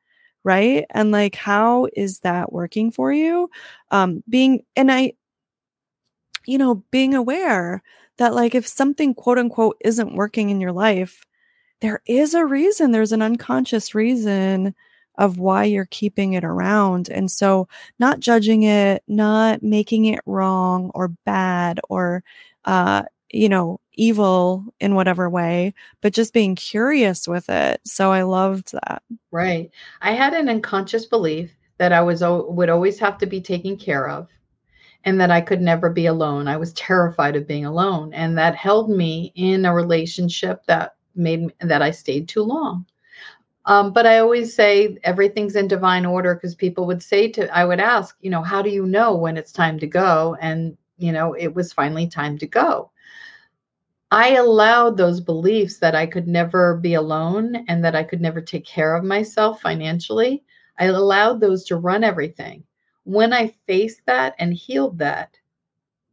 [0.43, 3.49] right and like how is that working for you
[3.91, 5.13] um being and i
[6.45, 7.81] you know being aware
[8.17, 11.25] that like if something quote unquote isn't working in your life
[11.81, 14.75] there is a reason there's an unconscious reason
[15.17, 17.09] of why you're keeping it around.
[17.09, 17.67] And so,
[17.99, 22.23] not judging it, not making it wrong or bad or,
[22.65, 27.81] uh, you know, evil in whatever way, but just being curious with it.
[27.85, 29.03] So I loved that.
[29.31, 29.71] Right.
[30.01, 34.07] I had an unconscious belief that I was would always have to be taken care
[34.07, 34.27] of
[35.03, 36.47] and that I could never be alone.
[36.47, 41.53] I was terrified of being alone and that held me in a relationship that made
[41.59, 42.85] that I stayed too long.
[43.65, 47.63] Um, but I always say everything's in divine order because people would say to, I
[47.63, 50.35] would ask, you know, how do you know when it's time to go?
[50.41, 52.91] And, you know, it was finally time to go.
[54.13, 58.39] I allowed those beliefs that I could never be alone and that I could never
[58.41, 60.43] take care of myself financially.
[60.79, 62.63] I allowed those to run everything.
[63.03, 65.37] When I faced that and healed that,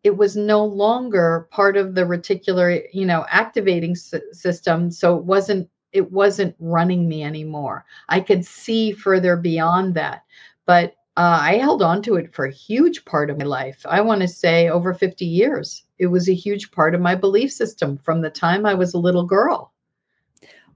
[0.04, 4.90] it was no longer part of the reticular, you know, activating s- system.
[4.90, 7.84] So it wasn't it wasn't running me anymore.
[8.08, 10.24] I could see further beyond that.
[10.66, 13.84] But uh, I held on to it for a huge part of my life.
[13.84, 15.84] I want to say over 50 years.
[15.98, 18.98] It was a huge part of my belief system from the time I was a
[18.98, 19.70] little girl.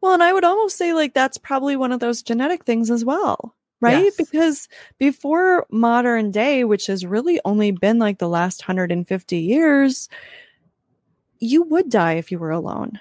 [0.03, 3.07] Well, and I would almost say like that's probably one of those genetic things as
[3.07, 4.05] well, right?
[4.05, 4.17] Yes.
[4.17, 10.11] Because before modern day, which has really only been like the last 150 years,
[11.39, 13.01] you would die if you were alone.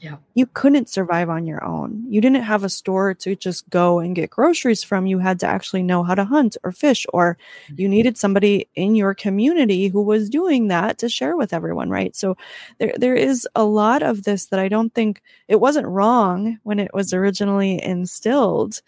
[0.00, 0.16] Yeah.
[0.34, 2.04] You couldn't survive on your own.
[2.08, 5.06] You didn't have a store to just go and get groceries from.
[5.08, 7.36] You had to actually know how to hunt or fish, or
[7.76, 7.90] you Mm-hmm.
[7.90, 12.14] needed somebody in your community who was doing that to share with everyone, right?
[12.14, 12.36] So
[12.78, 16.78] there there is a lot of this that I don't think it wasn't wrong when
[16.78, 18.80] it was originally instilled.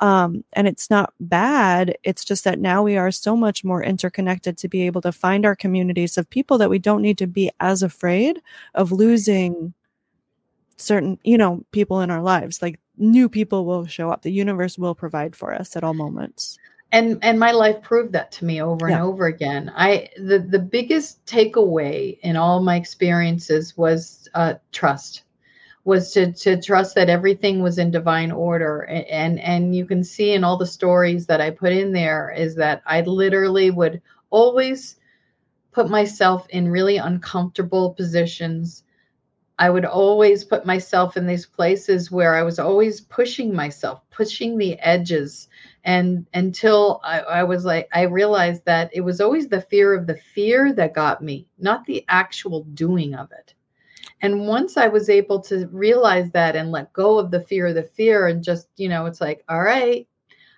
[0.00, 1.96] Um, and it's not bad.
[2.02, 5.46] It's just that now we are so much more interconnected to be able to find
[5.46, 8.40] our communities of people that we don't need to be as afraid
[8.74, 9.72] of losing
[10.76, 14.22] certain you know people in our lives like new people will show up.
[14.22, 16.58] The universe will provide for us at all moments.
[16.92, 18.96] And and my life proved that to me over yeah.
[18.96, 19.72] and over again.
[19.74, 25.24] I the the biggest takeaway in all my experiences was uh, trust
[25.84, 30.04] was to to trust that everything was in divine order and, and and you can
[30.04, 34.00] see in all the stories that I put in there is that I literally would
[34.30, 34.96] always
[35.72, 38.83] put myself in really uncomfortable positions
[39.58, 44.58] I would always put myself in these places where I was always pushing myself, pushing
[44.58, 45.48] the edges.
[45.84, 50.06] And until I, I, was like, I realized that it was always the fear of
[50.06, 53.54] the fear that got me, not the actual doing of it.
[54.22, 57.74] And once I was able to realize that and let go of the fear of
[57.74, 60.08] the fear and just, you know, it's like, all right,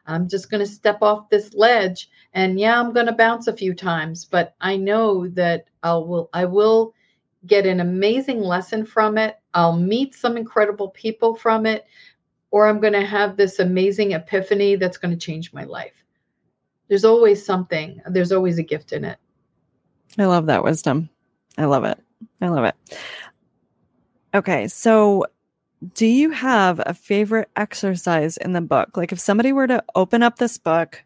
[0.06, 3.56] I'm just going to step off this ledge and yeah, I'm going to bounce a
[3.56, 6.94] few times, but I know that I will I will
[7.46, 9.38] get an amazing lesson from it.
[9.54, 11.86] I'll meet some incredible people from it
[12.50, 16.04] or I'm going to have this amazing epiphany that's going to change my life.
[16.88, 18.00] There's always something.
[18.06, 19.18] There's always a gift in it.
[20.18, 21.10] I love that wisdom.
[21.58, 21.98] I love it.
[22.40, 22.74] I love it.
[24.34, 25.26] Okay, so
[25.94, 28.96] do you have a favorite exercise in the book?
[28.96, 31.02] Like if somebody were to open up this book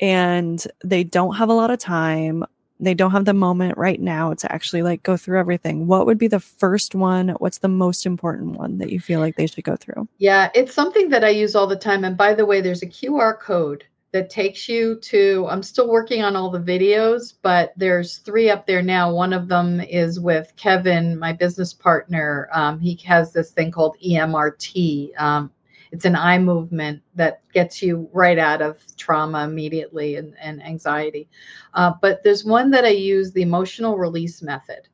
[0.00, 2.44] and they don't have a lot of time,
[2.86, 6.18] they don't have the moment right now to actually like go through everything, what would
[6.18, 7.30] be the first one?
[7.38, 10.08] What's the most important one that you feel like they should go through?
[10.18, 12.04] Yeah, it's something that I use all the time.
[12.04, 16.22] And by the way, there's a QR code that takes you to i'm still working
[16.22, 20.52] on all the videos but there's three up there now one of them is with
[20.56, 25.50] kevin my business partner um, he has this thing called emrt um,
[25.92, 31.28] it's an eye movement that gets you right out of trauma immediately and, and anxiety.
[31.74, 34.88] Uh, but there's one that i use the emotional release method.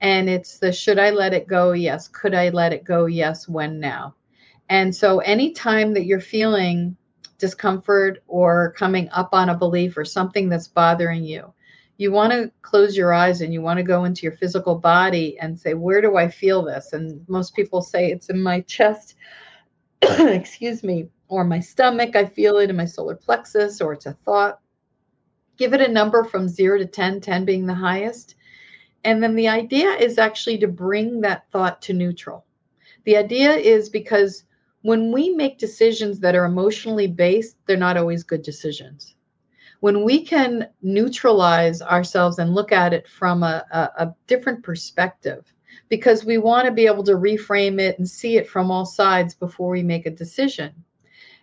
[0.00, 1.72] And it's the should i let it go?
[1.72, 2.06] Yes.
[2.06, 3.06] Could i let it go?
[3.06, 3.48] Yes.
[3.48, 4.14] When now?
[4.70, 6.96] And so anytime that you're feeling
[7.38, 11.52] discomfort or coming up on a belief or something that's bothering you,
[11.96, 15.36] you want to close your eyes and you want to go into your physical body
[15.40, 16.92] and say, Where do I feel this?
[16.92, 19.16] And most people say it's in my chest,
[20.02, 22.16] excuse me, or my stomach.
[22.16, 24.60] I feel it in my solar plexus, or it's a thought.
[25.56, 28.36] Give it a number from zero to 10, 10 being the highest.
[29.04, 32.44] And then the idea is actually to bring that thought to neutral.
[33.04, 34.44] The idea is because
[34.82, 39.14] when we make decisions that are emotionally based, they're not always good decisions.
[39.80, 45.52] When we can neutralize ourselves and look at it from a, a, a different perspective,
[45.88, 49.34] because we want to be able to reframe it and see it from all sides
[49.34, 50.72] before we make a decision.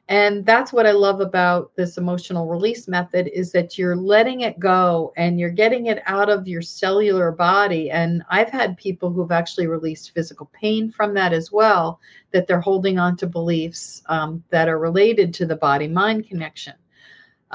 [0.07, 4.59] And that's what i love about this emotional release method is that you're letting it
[4.59, 7.89] go and you're getting it out of your cellular body.
[7.89, 11.99] And i've had people who've actually released physical pain from that as well
[12.31, 16.75] that they're holding on to beliefs um, that are related to the body mind connection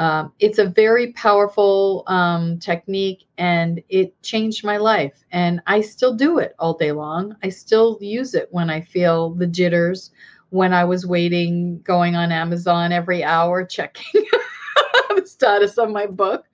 [0.01, 6.15] um, it's a very powerful um, technique and it changed my life and i still
[6.15, 10.11] do it all day long i still use it when i feel the jitters
[10.51, 14.25] when I was waiting, going on Amazon every hour, checking
[15.11, 16.45] the status of my book,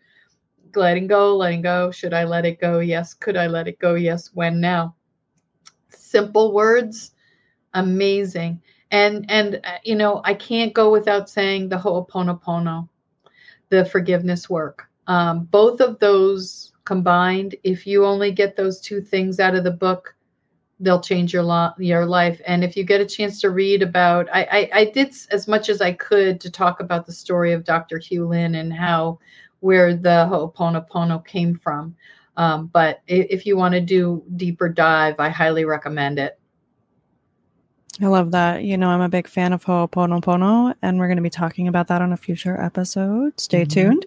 [0.74, 1.90] letting go, letting go.
[1.90, 2.78] Should I let it go?
[2.78, 3.14] Yes.
[3.14, 3.94] Could I let it go?
[3.94, 4.30] Yes.
[4.34, 4.94] When now?
[5.90, 7.12] Simple words,
[7.74, 8.60] amazing.
[8.90, 12.88] And and uh, you know, I can't go without saying the Ho'oponopono,
[13.68, 14.88] the forgiveness work.
[15.06, 19.70] Um, both of those combined, if you only get those two things out of the
[19.70, 20.14] book,
[20.80, 22.40] they'll change your lo- your life.
[22.46, 25.68] And if you get a chance to read about, I, I, I did as much
[25.68, 27.98] as I could to talk about the story of Dr.
[27.98, 29.18] Hew Len and how
[29.60, 31.96] where the Ho'oponopono came from.
[32.36, 36.38] Um, but if you want to do deeper dive, I highly recommend it.
[38.00, 38.62] I love that.
[38.62, 41.88] You know, I'm a big fan of Ho'oponopono, and we're going to be talking about
[41.88, 43.40] that on a future episode.
[43.40, 43.88] Stay mm-hmm.
[43.88, 44.06] tuned.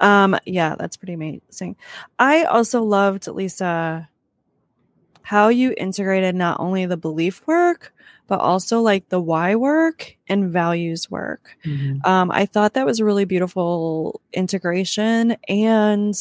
[0.00, 1.76] Um, yeah, that's pretty amazing.
[2.18, 4.08] I also loved Lisa
[5.22, 7.92] how you integrated not only the belief work,
[8.28, 11.56] but also like the why work and values work.
[11.66, 12.08] Mm-hmm.
[12.08, 15.36] Um, I thought that was a really beautiful integration.
[15.46, 16.14] And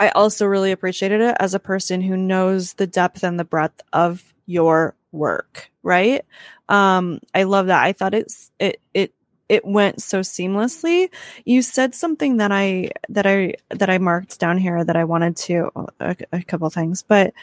[0.00, 3.82] I also really appreciated it as a person who knows the depth and the breadth
[3.92, 6.24] of your work, right?
[6.68, 7.82] Um, I love that.
[7.82, 9.14] I thought it's it it
[9.48, 11.10] it went so seamlessly.
[11.44, 15.36] You said something that I that I that I marked down here that I wanted
[15.36, 17.34] to a, a couple things, but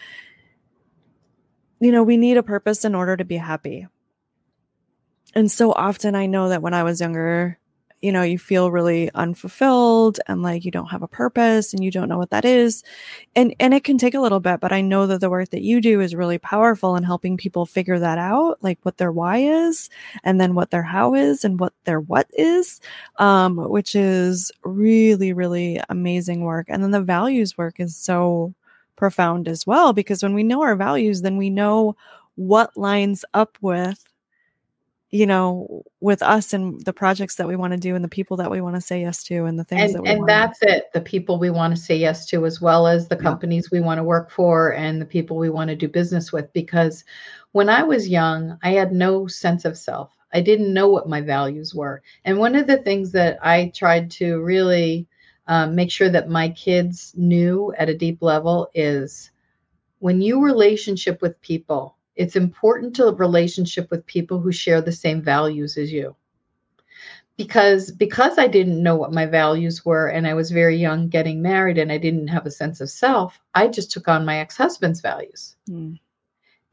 [1.80, 3.88] you know, we need a purpose in order to be happy.
[5.36, 7.59] And so often I know that when I was younger,
[8.02, 11.92] you know, you feel really unfulfilled and like you don't have a purpose and you
[11.92, 12.84] don't know what that is.
[13.36, 15.62] And and it can take a little bit, but I know that the work that
[15.62, 19.38] you do is really powerful in helping people figure that out, like what their why
[19.38, 19.90] is
[20.24, 22.80] and then what their how is and what their what is.
[23.18, 26.68] Um, which is really, really amazing work.
[26.70, 28.54] And then the values work is so
[28.96, 31.96] profound as well because when we know our values, then we know
[32.36, 34.09] what lines up with
[35.12, 38.38] you know with us and the projects that we want to do and the people
[38.38, 40.28] that we want to say yes to and the things and, that we and want.
[40.28, 43.22] that's it the people we want to say yes to as well as the Yeah.
[43.22, 46.52] companies we want to work for and the people we want to do business with
[46.54, 47.04] because
[47.54, 51.22] when i was young i had no sense of self i didn't know what my
[51.22, 55.08] values were and one of the things that i tried to really
[55.48, 59.32] um, make sure that my kids knew at a deep level is
[59.98, 65.22] when you relationship with people it's important to relationship with people who share the same
[65.22, 66.16] values as you
[67.40, 71.42] because because I didn't know what my values were and I was very young getting
[71.42, 75.00] married and I didn't have a sense of self, I just took on my ex-husband's
[75.00, 75.56] values.
[75.70, 75.98] Mm.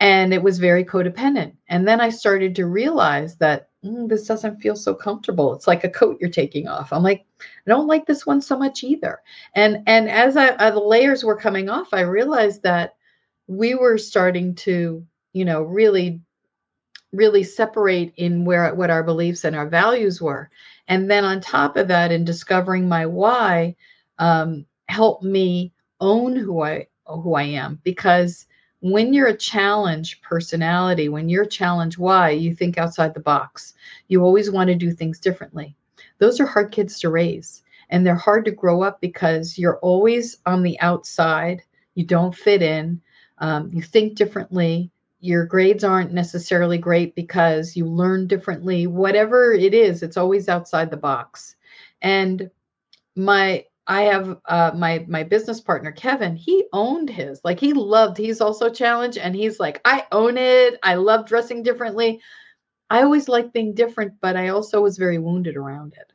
[0.00, 1.52] And it was very codependent.
[1.68, 5.54] And then I started to realize that "Mm, this doesn't feel so comfortable.
[5.54, 6.92] It's like a coat you're taking off.
[6.92, 9.20] I'm like, I don't like this one so much either.
[9.54, 12.96] And and as I, uh, the layers were coming off, I realized that
[13.46, 16.18] we were starting to, you know, really
[17.12, 20.48] really separate in where what our beliefs and our values were.
[20.88, 23.76] And then on top of that in discovering my why
[24.18, 27.80] um, helped me own who i who i am.
[27.84, 28.46] Because
[28.80, 33.74] when you're a challenge personality when you're a challenge why you think outside the box.
[34.08, 35.76] You always want to do things differently.
[36.18, 40.38] Those are hard kids to raise and they're hard to grow up because you're always
[40.46, 41.62] on the outside.
[41.94, 43.02] You don't fit in.
[43.38, 44.90] Um, you think differently
[45.26, 50.90] your grades aren't necessarily great because you learn differently whatever it is it's always outside
[50.90, 51.56] the box.
[52.02, 52.50] And
[53.16, 58.18] my i have uh, my my business partner kevin he owned his like he loved
[58.18, 60.78] he's also challenged and he's like i own it.
[60.82, 62.20] I love dressing differently.
[62.90, 66.12] I always liked being different but i also was very wounded around it.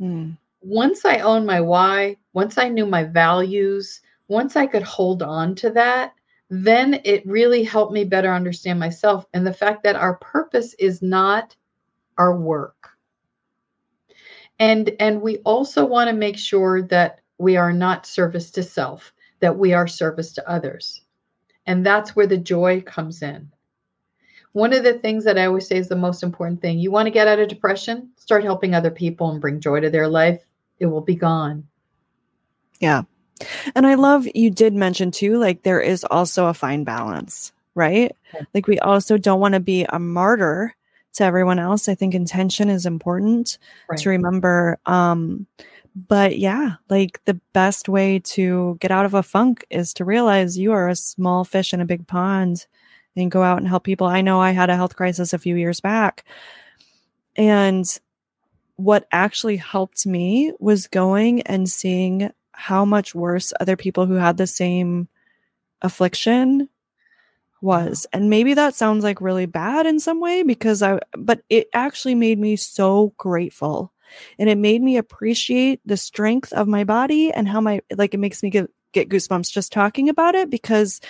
[0.00, 0.36] Mm.
[0.60, 5.54] once i owned my why once i knew my values once i could hold on
[5.56, 6.14] to that
[6.62, 11.02] then it really helped me better understand myself and the fact that our purpose is
[11.02, 11.56] not
[12.18, 12.90] our work.
[14.58, 19.12] And and we also want to make sure that we are not service to self
[19.40, 21.02] that we are service to others.
[21.66, 23.50] And that's where the joy comes in.
[24.52, 27.06] One of the things that i always say is the most important thing you want
[27.06, 30.40] to get out of depression start helping other people and bring joy to their life.
[30.78, 31.66] It will be gone.
[32.78, 33.02] Yeah.
[33.74, 38.14] And I love you did mention too, like there is also a fine balance, right?
[38.32, 38.42] Yeah.
[38.54, 40.74] Like we also don't want to be a martyr
[41.14, 41.88] to everyone else.
[41.88, 43.58] I think intention is important
[43.88, 43.98] Right.
[44.00, 44.78] to remember.
[44.86, 45.46] Um,
[45.94, 50.58] but yeah, like the best way to get out of a funk is to realize
[50.58, 52.66] you are a small fish in a big pond
[53.16, 54.08] and go out and help people.
[54.08, 56.24] I know I had a health crisis a few years back.
[57.36, 57.86] And
[58.76, 64.36] what actually helped me was going and seeing how much worse other people who had
[64.36, 65.08] the same
[65.82, 66.68] affliction
[67.60, 68.06] was.
[68.12, 72.14] And maybe that sounds like really bad in some way because I, but it actually
[72.14, 73.92] made me so grateful.
[74.38, 78.18] And it made me appreciate the strength of my body and how my, like, it
[78.18, 81.00] makes me get, get goosebumps just talking about it because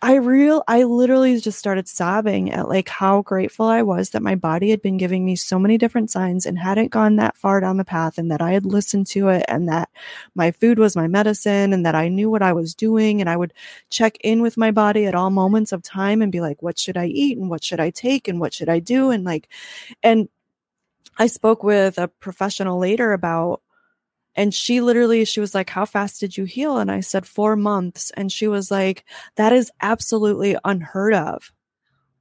[0.00, 4.36] I real I literally just started sobbing at like how grateful I was that my
[4.36, 7.78] body had been giving me so many different signs and hadn't gone that far down
[7.78, 9.88] the path and that I had listened to it and that
[10.36, 13.36] my food was my medicine and that I knew what I was doing and I
[13.36, 13.52] would
[13.90, 16.96] check in with my body at all moments of time and be like what should
[16.96, 19.10] I eat and what should I take and what should I do?
[19.10, 19.48] and like
[20.02, 20.28] and
[21.18, 23.62] I spoke with a professional later about
[24.38, 26.78] and she literally she was like how fast did you heal?
[26.78, 28.12] And i said 4 months.
[28.16, 29.04] And she was like
[29.36, 31.52] that is absolutely unheard of.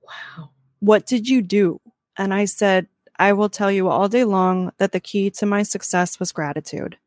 [0.02, 0.50] Wow.
[0.80, 1.80] What did you do?
[2.18, 2.88] And i said
[3.20, 6.98] i will tell you all day long that the key to my success was gratitude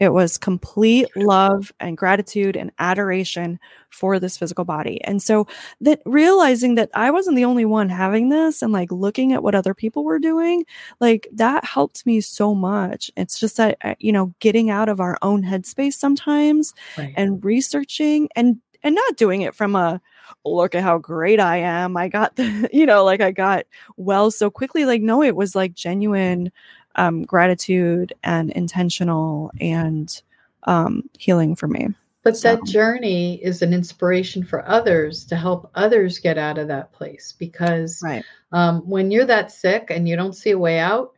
[0.00, 5.02] it was complete love and gratitude and adoration for this physical body.
[5.04, 5.46] And so
[5.80, 9.54] that realizing that I wasn't the only one having this and like looking at what
[9.54, 10.64] other people were doing,
[11.00, 13.10] like that helped me so much.
[13.16, 17.14] It's just that, uh, you know, getting out of our own headspace sometimes right.
[17.16, 20.00] and researching and, and not doing it from a,
[20.44, 21.96] look at how great I am.
[21.96, 23.64] I got the, you know, like I got
[23.96, 24.84] well so quickly.
[24.84, 26.50] Like, no, it was like genuine
[26.96, 30.22] um, gratitude and intentional and
[30.64, 31.88] um, healing for me.
[32.22, 36.68] But So- that journey is an inspiration for others to help others get out of
[36.68, 38.24] that place because Right.
[38.52, 41.12] um, when you're that sick and you don't see a way out,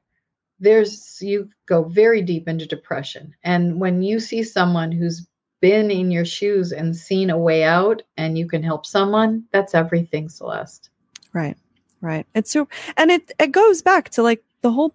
[0.58, 3.34] there's you go very deep into depression.
[3.44, 5.26] And when you see someone who's
[5.60, 9.74] been in your shoes and seen a way out and you can help someone, that's
[9.74, 10.88] everything, Celeste.
[11.32, 11.56] Right.
[12.00, 12.26] Right.
[12.34, 14.94] It's so and it it goes back to like the whole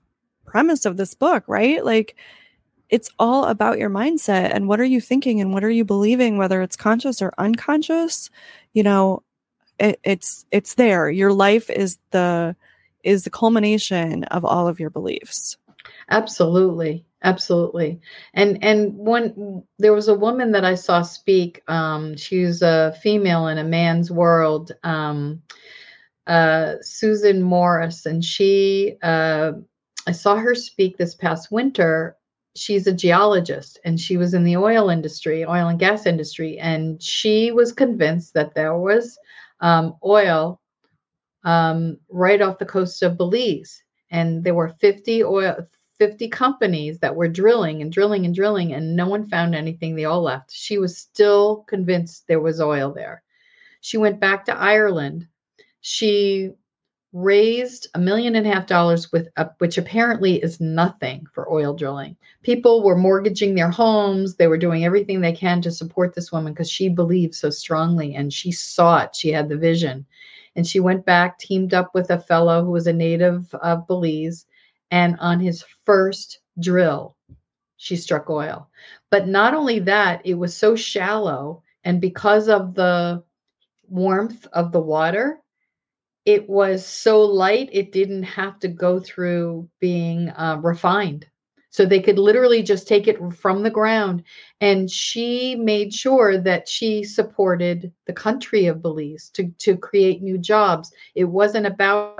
[0.52, 1.84] premise of this book, right?
[1.84, 2.16] Like
[2.89, 6.38] it's all about your mindset and what are you thinking and what are you believing
[6.38, 8.30] whether it's conscious or unconscious
[8.74, 9.24] you know
[9.82, 11.10] it, it's it's there.
[11.10, 12.56] Your life is the
[13.04, 15.58] is the culmination of all of your beliefs.
[16.10, 17.06] Absolutely.
[17.24, 17.99] Absolutely.
[18.34, 23.47] And and one there was a woman that i saw speak um she's a female
[23.47, 25.41] in a man's world um
[26.26, 29.52] uh susan morice and she uh
[30.08, 32.18] i saw her speak this past winter
[32.56, 37.02] she's a geologist and she was in the oil industry, oil and gas industry, and
[37.02, 39.18] she was convinced that there was
[39.62, 40.60] um, oil
[41.43, 45.68] um, right off the coast of Belize, and there were 50 oil.
[45.99, 49.95] 50 companies that were drilling and drilling and drilling, and no one found anything.
[49.95, 50.52] They all left.
[50.52, 53.22] She was still convinced there was oil there.
[53.82, 55.28] She went back to Ireland.
[55.82, 56.54] She
[57.14, 61.74] raised a million and a half dollars with uh, which apparently is nothing for oil
[61.74, 62.16] drilling.
[62.41, 64.36] People were mortgaging their homes.
[64.36, 68.16] They were doing everything they can to support this woman because she believed so strongly
[68.16, 69.16] and she saw it.
[69.16, 70.05] She had the vision.
[70.55, 74.45] And she went back teamed up with a fellow who was a native of belize
[74.89, 77.16] and on his first drill
[77.78, 78.70] she struck oil.
[79.09, 83.24] But not only that it was so shallow and because of the
[83.89, 85.41] warmth of the water
[86.26, 91.28] it was so light it didn't have to go through being uh, refined.
[91.72, 94.24] So they could literally just take it from the ground
[94.59, 100.38] and she made sure that she supported the country of belize to, to create new
[100.38, 100.91] jobs.
[101.15, 102.19] It wasn't about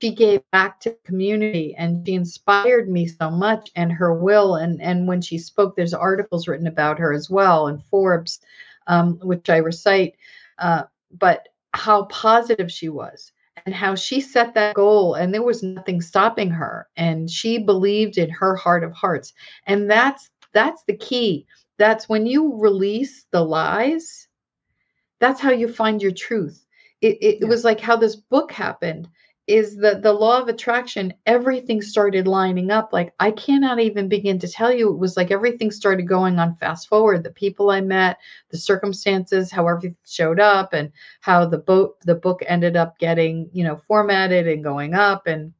[0.00, 4.82] she gave back to community and she inspired me so much and her will and
[4.82, 8.40] and when she spoke there's articles written about her as well in forbes
[8.88, 10.16] um, which i recite
[10.58, 10.82] uh,
[11.20, 13.30] but how positive she was
[13.66, 18.18] and how she set that goal and there was nothing stopping her and she believed
[18.18, 19.32] in her heart of hearts.
[19.66, 21.46] And that's that's the key.
[21.78, 24.28] That's when you release the lies
[25.22, 26.66] that's how you find your truth.
[27.00, 27.46] It, it, yeah.
[27.46, 29.08] it was like how this book happened
[29.48, 32.92] is that the law of attraction, everything started lining up.
[32.92, 34.90] Like I cannot even begin to tell you.
[34.90, 37.24] It was like everything started going on fast forward.
[37.24, 38.18] The people I met,
[38.50, 43.50] the circumstances, how everything showed up, and how the boat the book ended up getting,
[43.52, 45.26] you know, formatted and going up.
[45.26, 45.52] And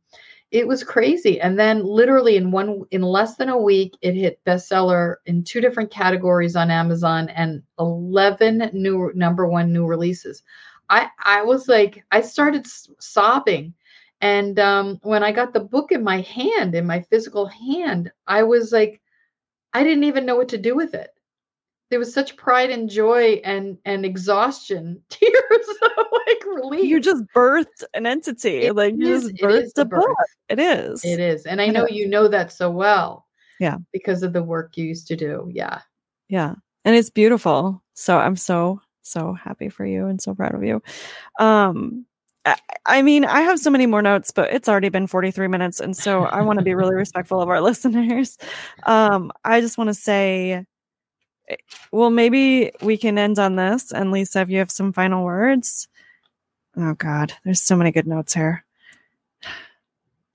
[0.53, 1.41] it was crazy.
[1.41, 5.61] And then literally in one in less than a week, it hit bestseller in two
[5.61, 10.43] different categories on Amazon and 11 new number one new releases.
[10.93, 12.67] I I was like I started
[12.99, 13.75] sobbing
[14.23, 18.45] and um, when I got the book in my hand, in my physical hand, I
[18.45, 19.01] was like,
[19.73, 21.11] I didn't even know what to do with it.
[21.91, 26.89] There was such pride and joy and and exhaustion, tears of like relief.
[26.89, 30.17] You just birthed an entity, it like you is, just birthed a book.
[30.49, 31.05] It is.
[31.05, 33.27] It is, and I know you know that so well.
[33.59, 35.51] Yeah, because of the work you used to do.
[35.53, 35.81] Yeah,
[36.29, 37.83] yeah, and it's beautiful.
[37.95, 40.83] So I'm so so happy for you and so proud of you.
[41.39, 42.07] Um,
[42.87, 45.79] I mean, I have so many more notes, but it's already been 43 minutes.
[45.79, 48.39] And so I want to be really respectful of our listeners.
[48.85, 50.67] Um, I just want to say,
[51.49, 51.57] eh,
[51.93, 53.93] well, maybe we can end on this.
[53.93, 55.89] And Lisa, if you have some final words.
[56.77, 58.65] Oh, God, there's so many good notes here.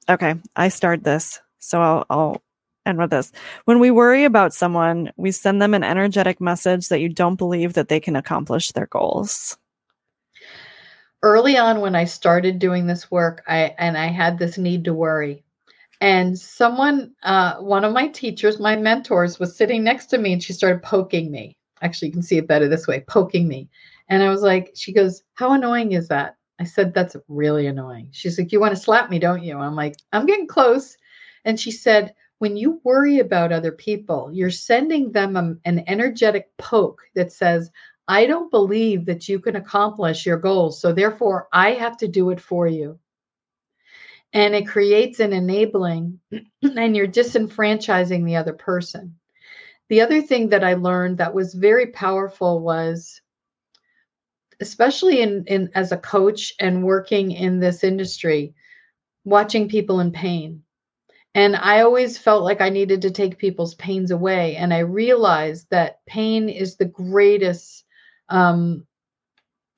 [0.09, 1.41] Okay, I start this.
[1.59, 2.41] So I'll, I'll
[2.88, 3.31] end with this.
[3.65, 7.73] When we worry about someone, we send them an energetic message that you don't believe
[7.73, 9.57] that they can accomplish their goals
[11.23, 14.93] early on when I started doing this work, I and I had this need to
[14.93, 15.43] worry.
[15.99, 20.43] And someone, uh, one of my teachers, my mentors, was sitting next to me and
[20.43, 21.57] she started poking me.
[21.81, 23.69] Actually, you can see it better this way, poking me.
[24.09, 26.35] And I was like, she goes, How annoying is that?
[26.59, 28.09] I said, That's really annoying.
[28.11, 29.57] She's like, You want to slap me, don't you?
[29.57, 30.97] I'm like, I'm getting close.
[31.45, 36.55] And she said, When you worry about other people, you're sending them a, an energetic
[36.57, 37.71] poke that says,
[38.07, 40.79] I don't believe that you can accomplish your goals.
[40.79, 42.99] So therefore, I have to do it for you.
[44.33, 46.19] And it creates an enabling,
[46.61, 49.17] and you're disenfranchising the other person.
[49.89, 53.21] The other thing that I learned that was very powerful was
[54.59, 58.53] especially in, in as a coach and working in this industry,
[59.23, 60.63] watching people in pain.
[61.38, 64.55] And I always felt like I needed to take people's pains away.
[64.55, 67.85] And I realized that pain is the greatest
[68.27, 68.88] um,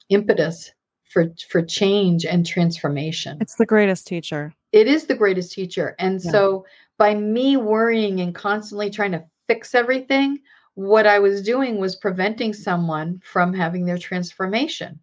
[0.08, 0.72] impetus
[1.04, 3.40] for for change and transformation.
[3.42, 4.54] It's the greatest teacher.
[4.72, 5.98] It is the greatest teacher.
[6.00, 6.32] And Yeah.
[6.32, 6.66] so
[6.98, 10.40] by me worrying and constantly trying to fix everything,
[10.76, 15.02] what I was doing was preventing someone from having their transformation.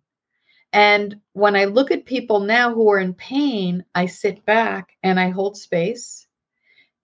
[0.73, 5.21] And when I look at people now who are in pain, I sit back and
[5.21, 6.26] I hold space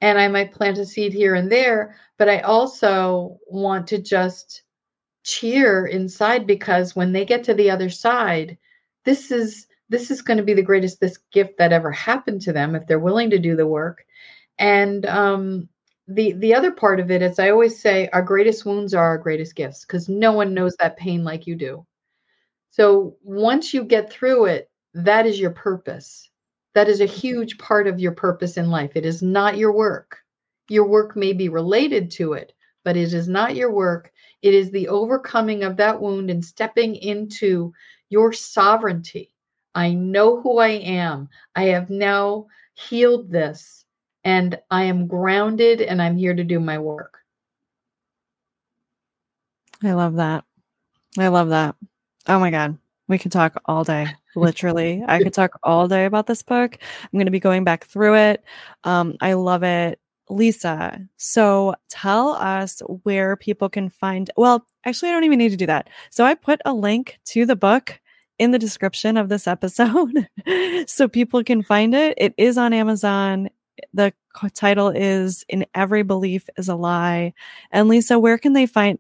[0.03, 4.65] and I might plant a seed here and there, but I also want to just
[5.25, 8.59] cheer inside because when they get to the other side,
[9.05, 12.53] this is this is going to be the greatest this gift that ever happened to
[12.53, 14.05] them if they're willing to do the work.
[14.59, 15.69] And um
[16.09, 19.19] the the other part of it is I always say our greatest wounds are our
[19.19, 21.87] greatest gifts because no one knows that pain like you do.
[22.71, 26.31] So once you get through it, that is your purpose.
[26.75, 28.93] That is a huge part of your purpose in life.
[28.95, 30.19] It is not your work.
[30.69, 32.53] Your work may be related to it,
[32.85, 34.11] but it is not your work.
[34.41, 37.73] It is the overcoming of that wound and stepping into
[38.09, 39.35] your sovereignty.
[39.75, 41.29] I know who I am.
[41.57, 43.85] I have now healed this
[44.25, 47.19] and I am grounded and I'm here to do my work.
[49.83, 50.45] I love that.
[51.19, 51.75] I love that.
[52.27, 52.79] Oh my God.
[53.09, 54.07] We could talk all day.
[54.35, 55.03] Literally.
[55.07, 56.79] I could talk all day about this book.
[57.03, 58.45] I'm going to be going back through it.
[58.85, 59.99] Um, I love it.
[60.31, 64.31] Lisa, so tell us where people can find.
[64.37, 65.91] Well, actually, I don't even need to do that.
[66.11, 68.01] So I put a link to the book
[68.39, 70.27] in the description of this episode
[70.87, 72.15] so people can find it.
[72.17, 73.51] It is on Amazon.
[73.93, 74.15] The
[74.55, 77.35] title is In Every Belief is a Lie.
[77.71, 78.99] And Lisa, where can they find?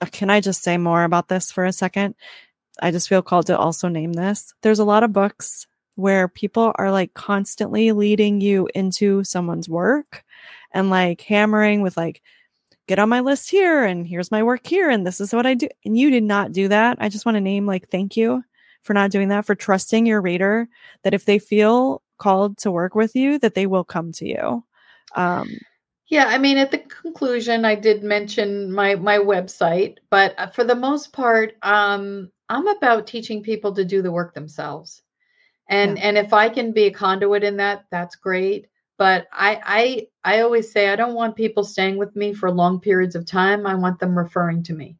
[0.00, 2.14] uh, Can I just say more about this for a second?
[2.80, 4.54] I just feel called to also name this.
[4.62, 10.24] There's a lot of books where people are like constantly leading you into someone's work
[10.72, 12.22] and like hammering with like
[12.86, 15.54] get on my list here and here's my work here and this is what I
[15.54, 16.96] do and you did not do that.
[17.00, 18.42] I just want to name like thank you
[18.82, 20.68] for not doing that for trusting your reader
[21.04, 24.64] that if they feel called to work with you that they will come to you.
[25.14, 25.48] Um
[26.08, 30.64] Yeah, I mean, at the conclusion, I did mention my my website, but uh, for
[30.64, 35.02] the most part, um, I'm about teaching people to do the work themselves,
[35.70, 38.66] and and if I can be a conduit in that, that's great.
[38.98, 42.78] But I I I always say I don't want people staying with me for long
[42.78, 43.66] periods of time.
[43.66, 44.98] I want them referring to me,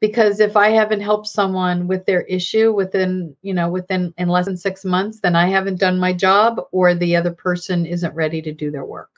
[0.00, 4.46] because if I haven't helped someone with their issue within you know within in less
[4.46, 8.40] than six months, then I haven't done my job, or the other person isn't ready
[8.40, 9.10] to do their work.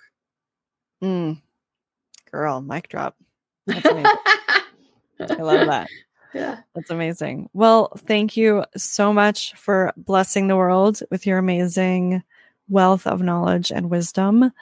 [1.00, 1.40] mm,
[2.32, 3.16] girl, mic drop.
[3.68, 3.86] That's.
[5.38, 5.88] I love that.
[6.34, 6.60] Yeah.
[6.74, 7.48] That's amazing.
[7.52, 12.22] Well, thank you so much for blessing the world with your amazing
[12.68, 14.52] wealth of knowledge and wisdom.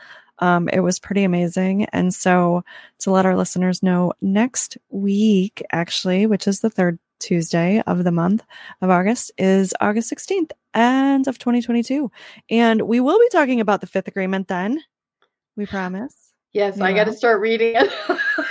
[0.40, 1.84] Um, it was pretty amazing.
[1.86, 2.64] And so,
[3.00, 8.12] to let our listeners know, next week, actually, which is the third Tuesday of the
[8.12, 8.42] month
[8.82, 12.10] of August, is August 16th and of 2022.
[12.50, 14.80] And we will be talking about the fifth agreement then.
[15.56, 16.23] We promise.
[16.54, 17.90] Yes, You I got to start reading it.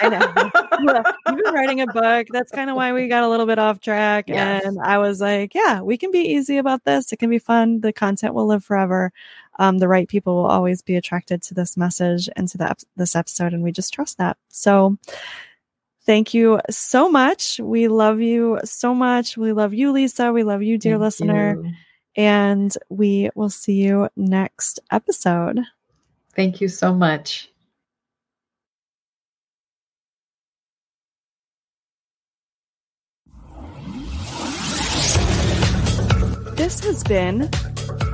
[0.01, 1.01] I know.
[1.27, 2.27] You've been writing a book.
[2.31, 4.25] That's kind of why we got a little bit off track.
[4.27, 4.65] Yes.
[4.65, 7.13] And I was like, yeah, we can be easy about this.
[7.13, 7.79] It can be fun.
[7.79, 9.13] The content will live forever.
[9.57, 13.15] Um, the right people will always be attracted to this message and to the, this
[13.15, 13.53] episode.
[13.53, 14.35] And we just trust that.
[14.49, 14.97] So
[16.05, 17.57] thank you so much.
[17.61, 19.37] We love you so much.
[19.37, 20.33] We love you, Lisa.
[20.33, 21.61] We love you, dear Thank listener.
[21.63, 21.71] you.
[22.17, 25.61] And we will see you next episode.
[26.35, 27.49] Thank you so much.
[36.55, 37.39] This has been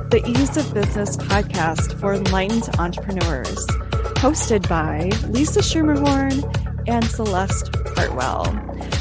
[0.08, 3.66] the Ease of Business podcast for enlightened entrepreneurs,
[4.16, 6.42] hosted by Lisa Schermerhorn
[6.88, 8.44] and Celeste Hartwell.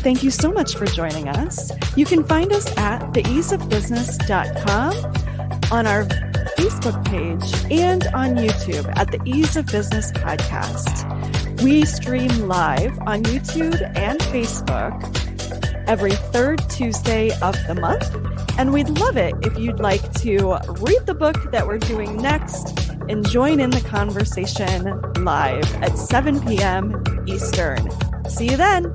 [0.03, 1.71] Thank you so much for joining us.
[1.95, 4.93] You can find us at theeaseofbusiness.com
[5.71, 6.03] on our
[6.57, 11.63] Facebook page and on YouTube at the Ease of Business podcast.
[11.63, 15.28] We stream live on YouTube and Facebook
[15.89, 18.15] every third Tuesday of the month.
[18.59, 22.91] And we'd love it if you'd like to read the book that we're doing next
[23.09, 27.03] and join in the conversation live at 7 p.m.
[27.25, 27.89] Eastern.
[28.29, 28.93] See you then.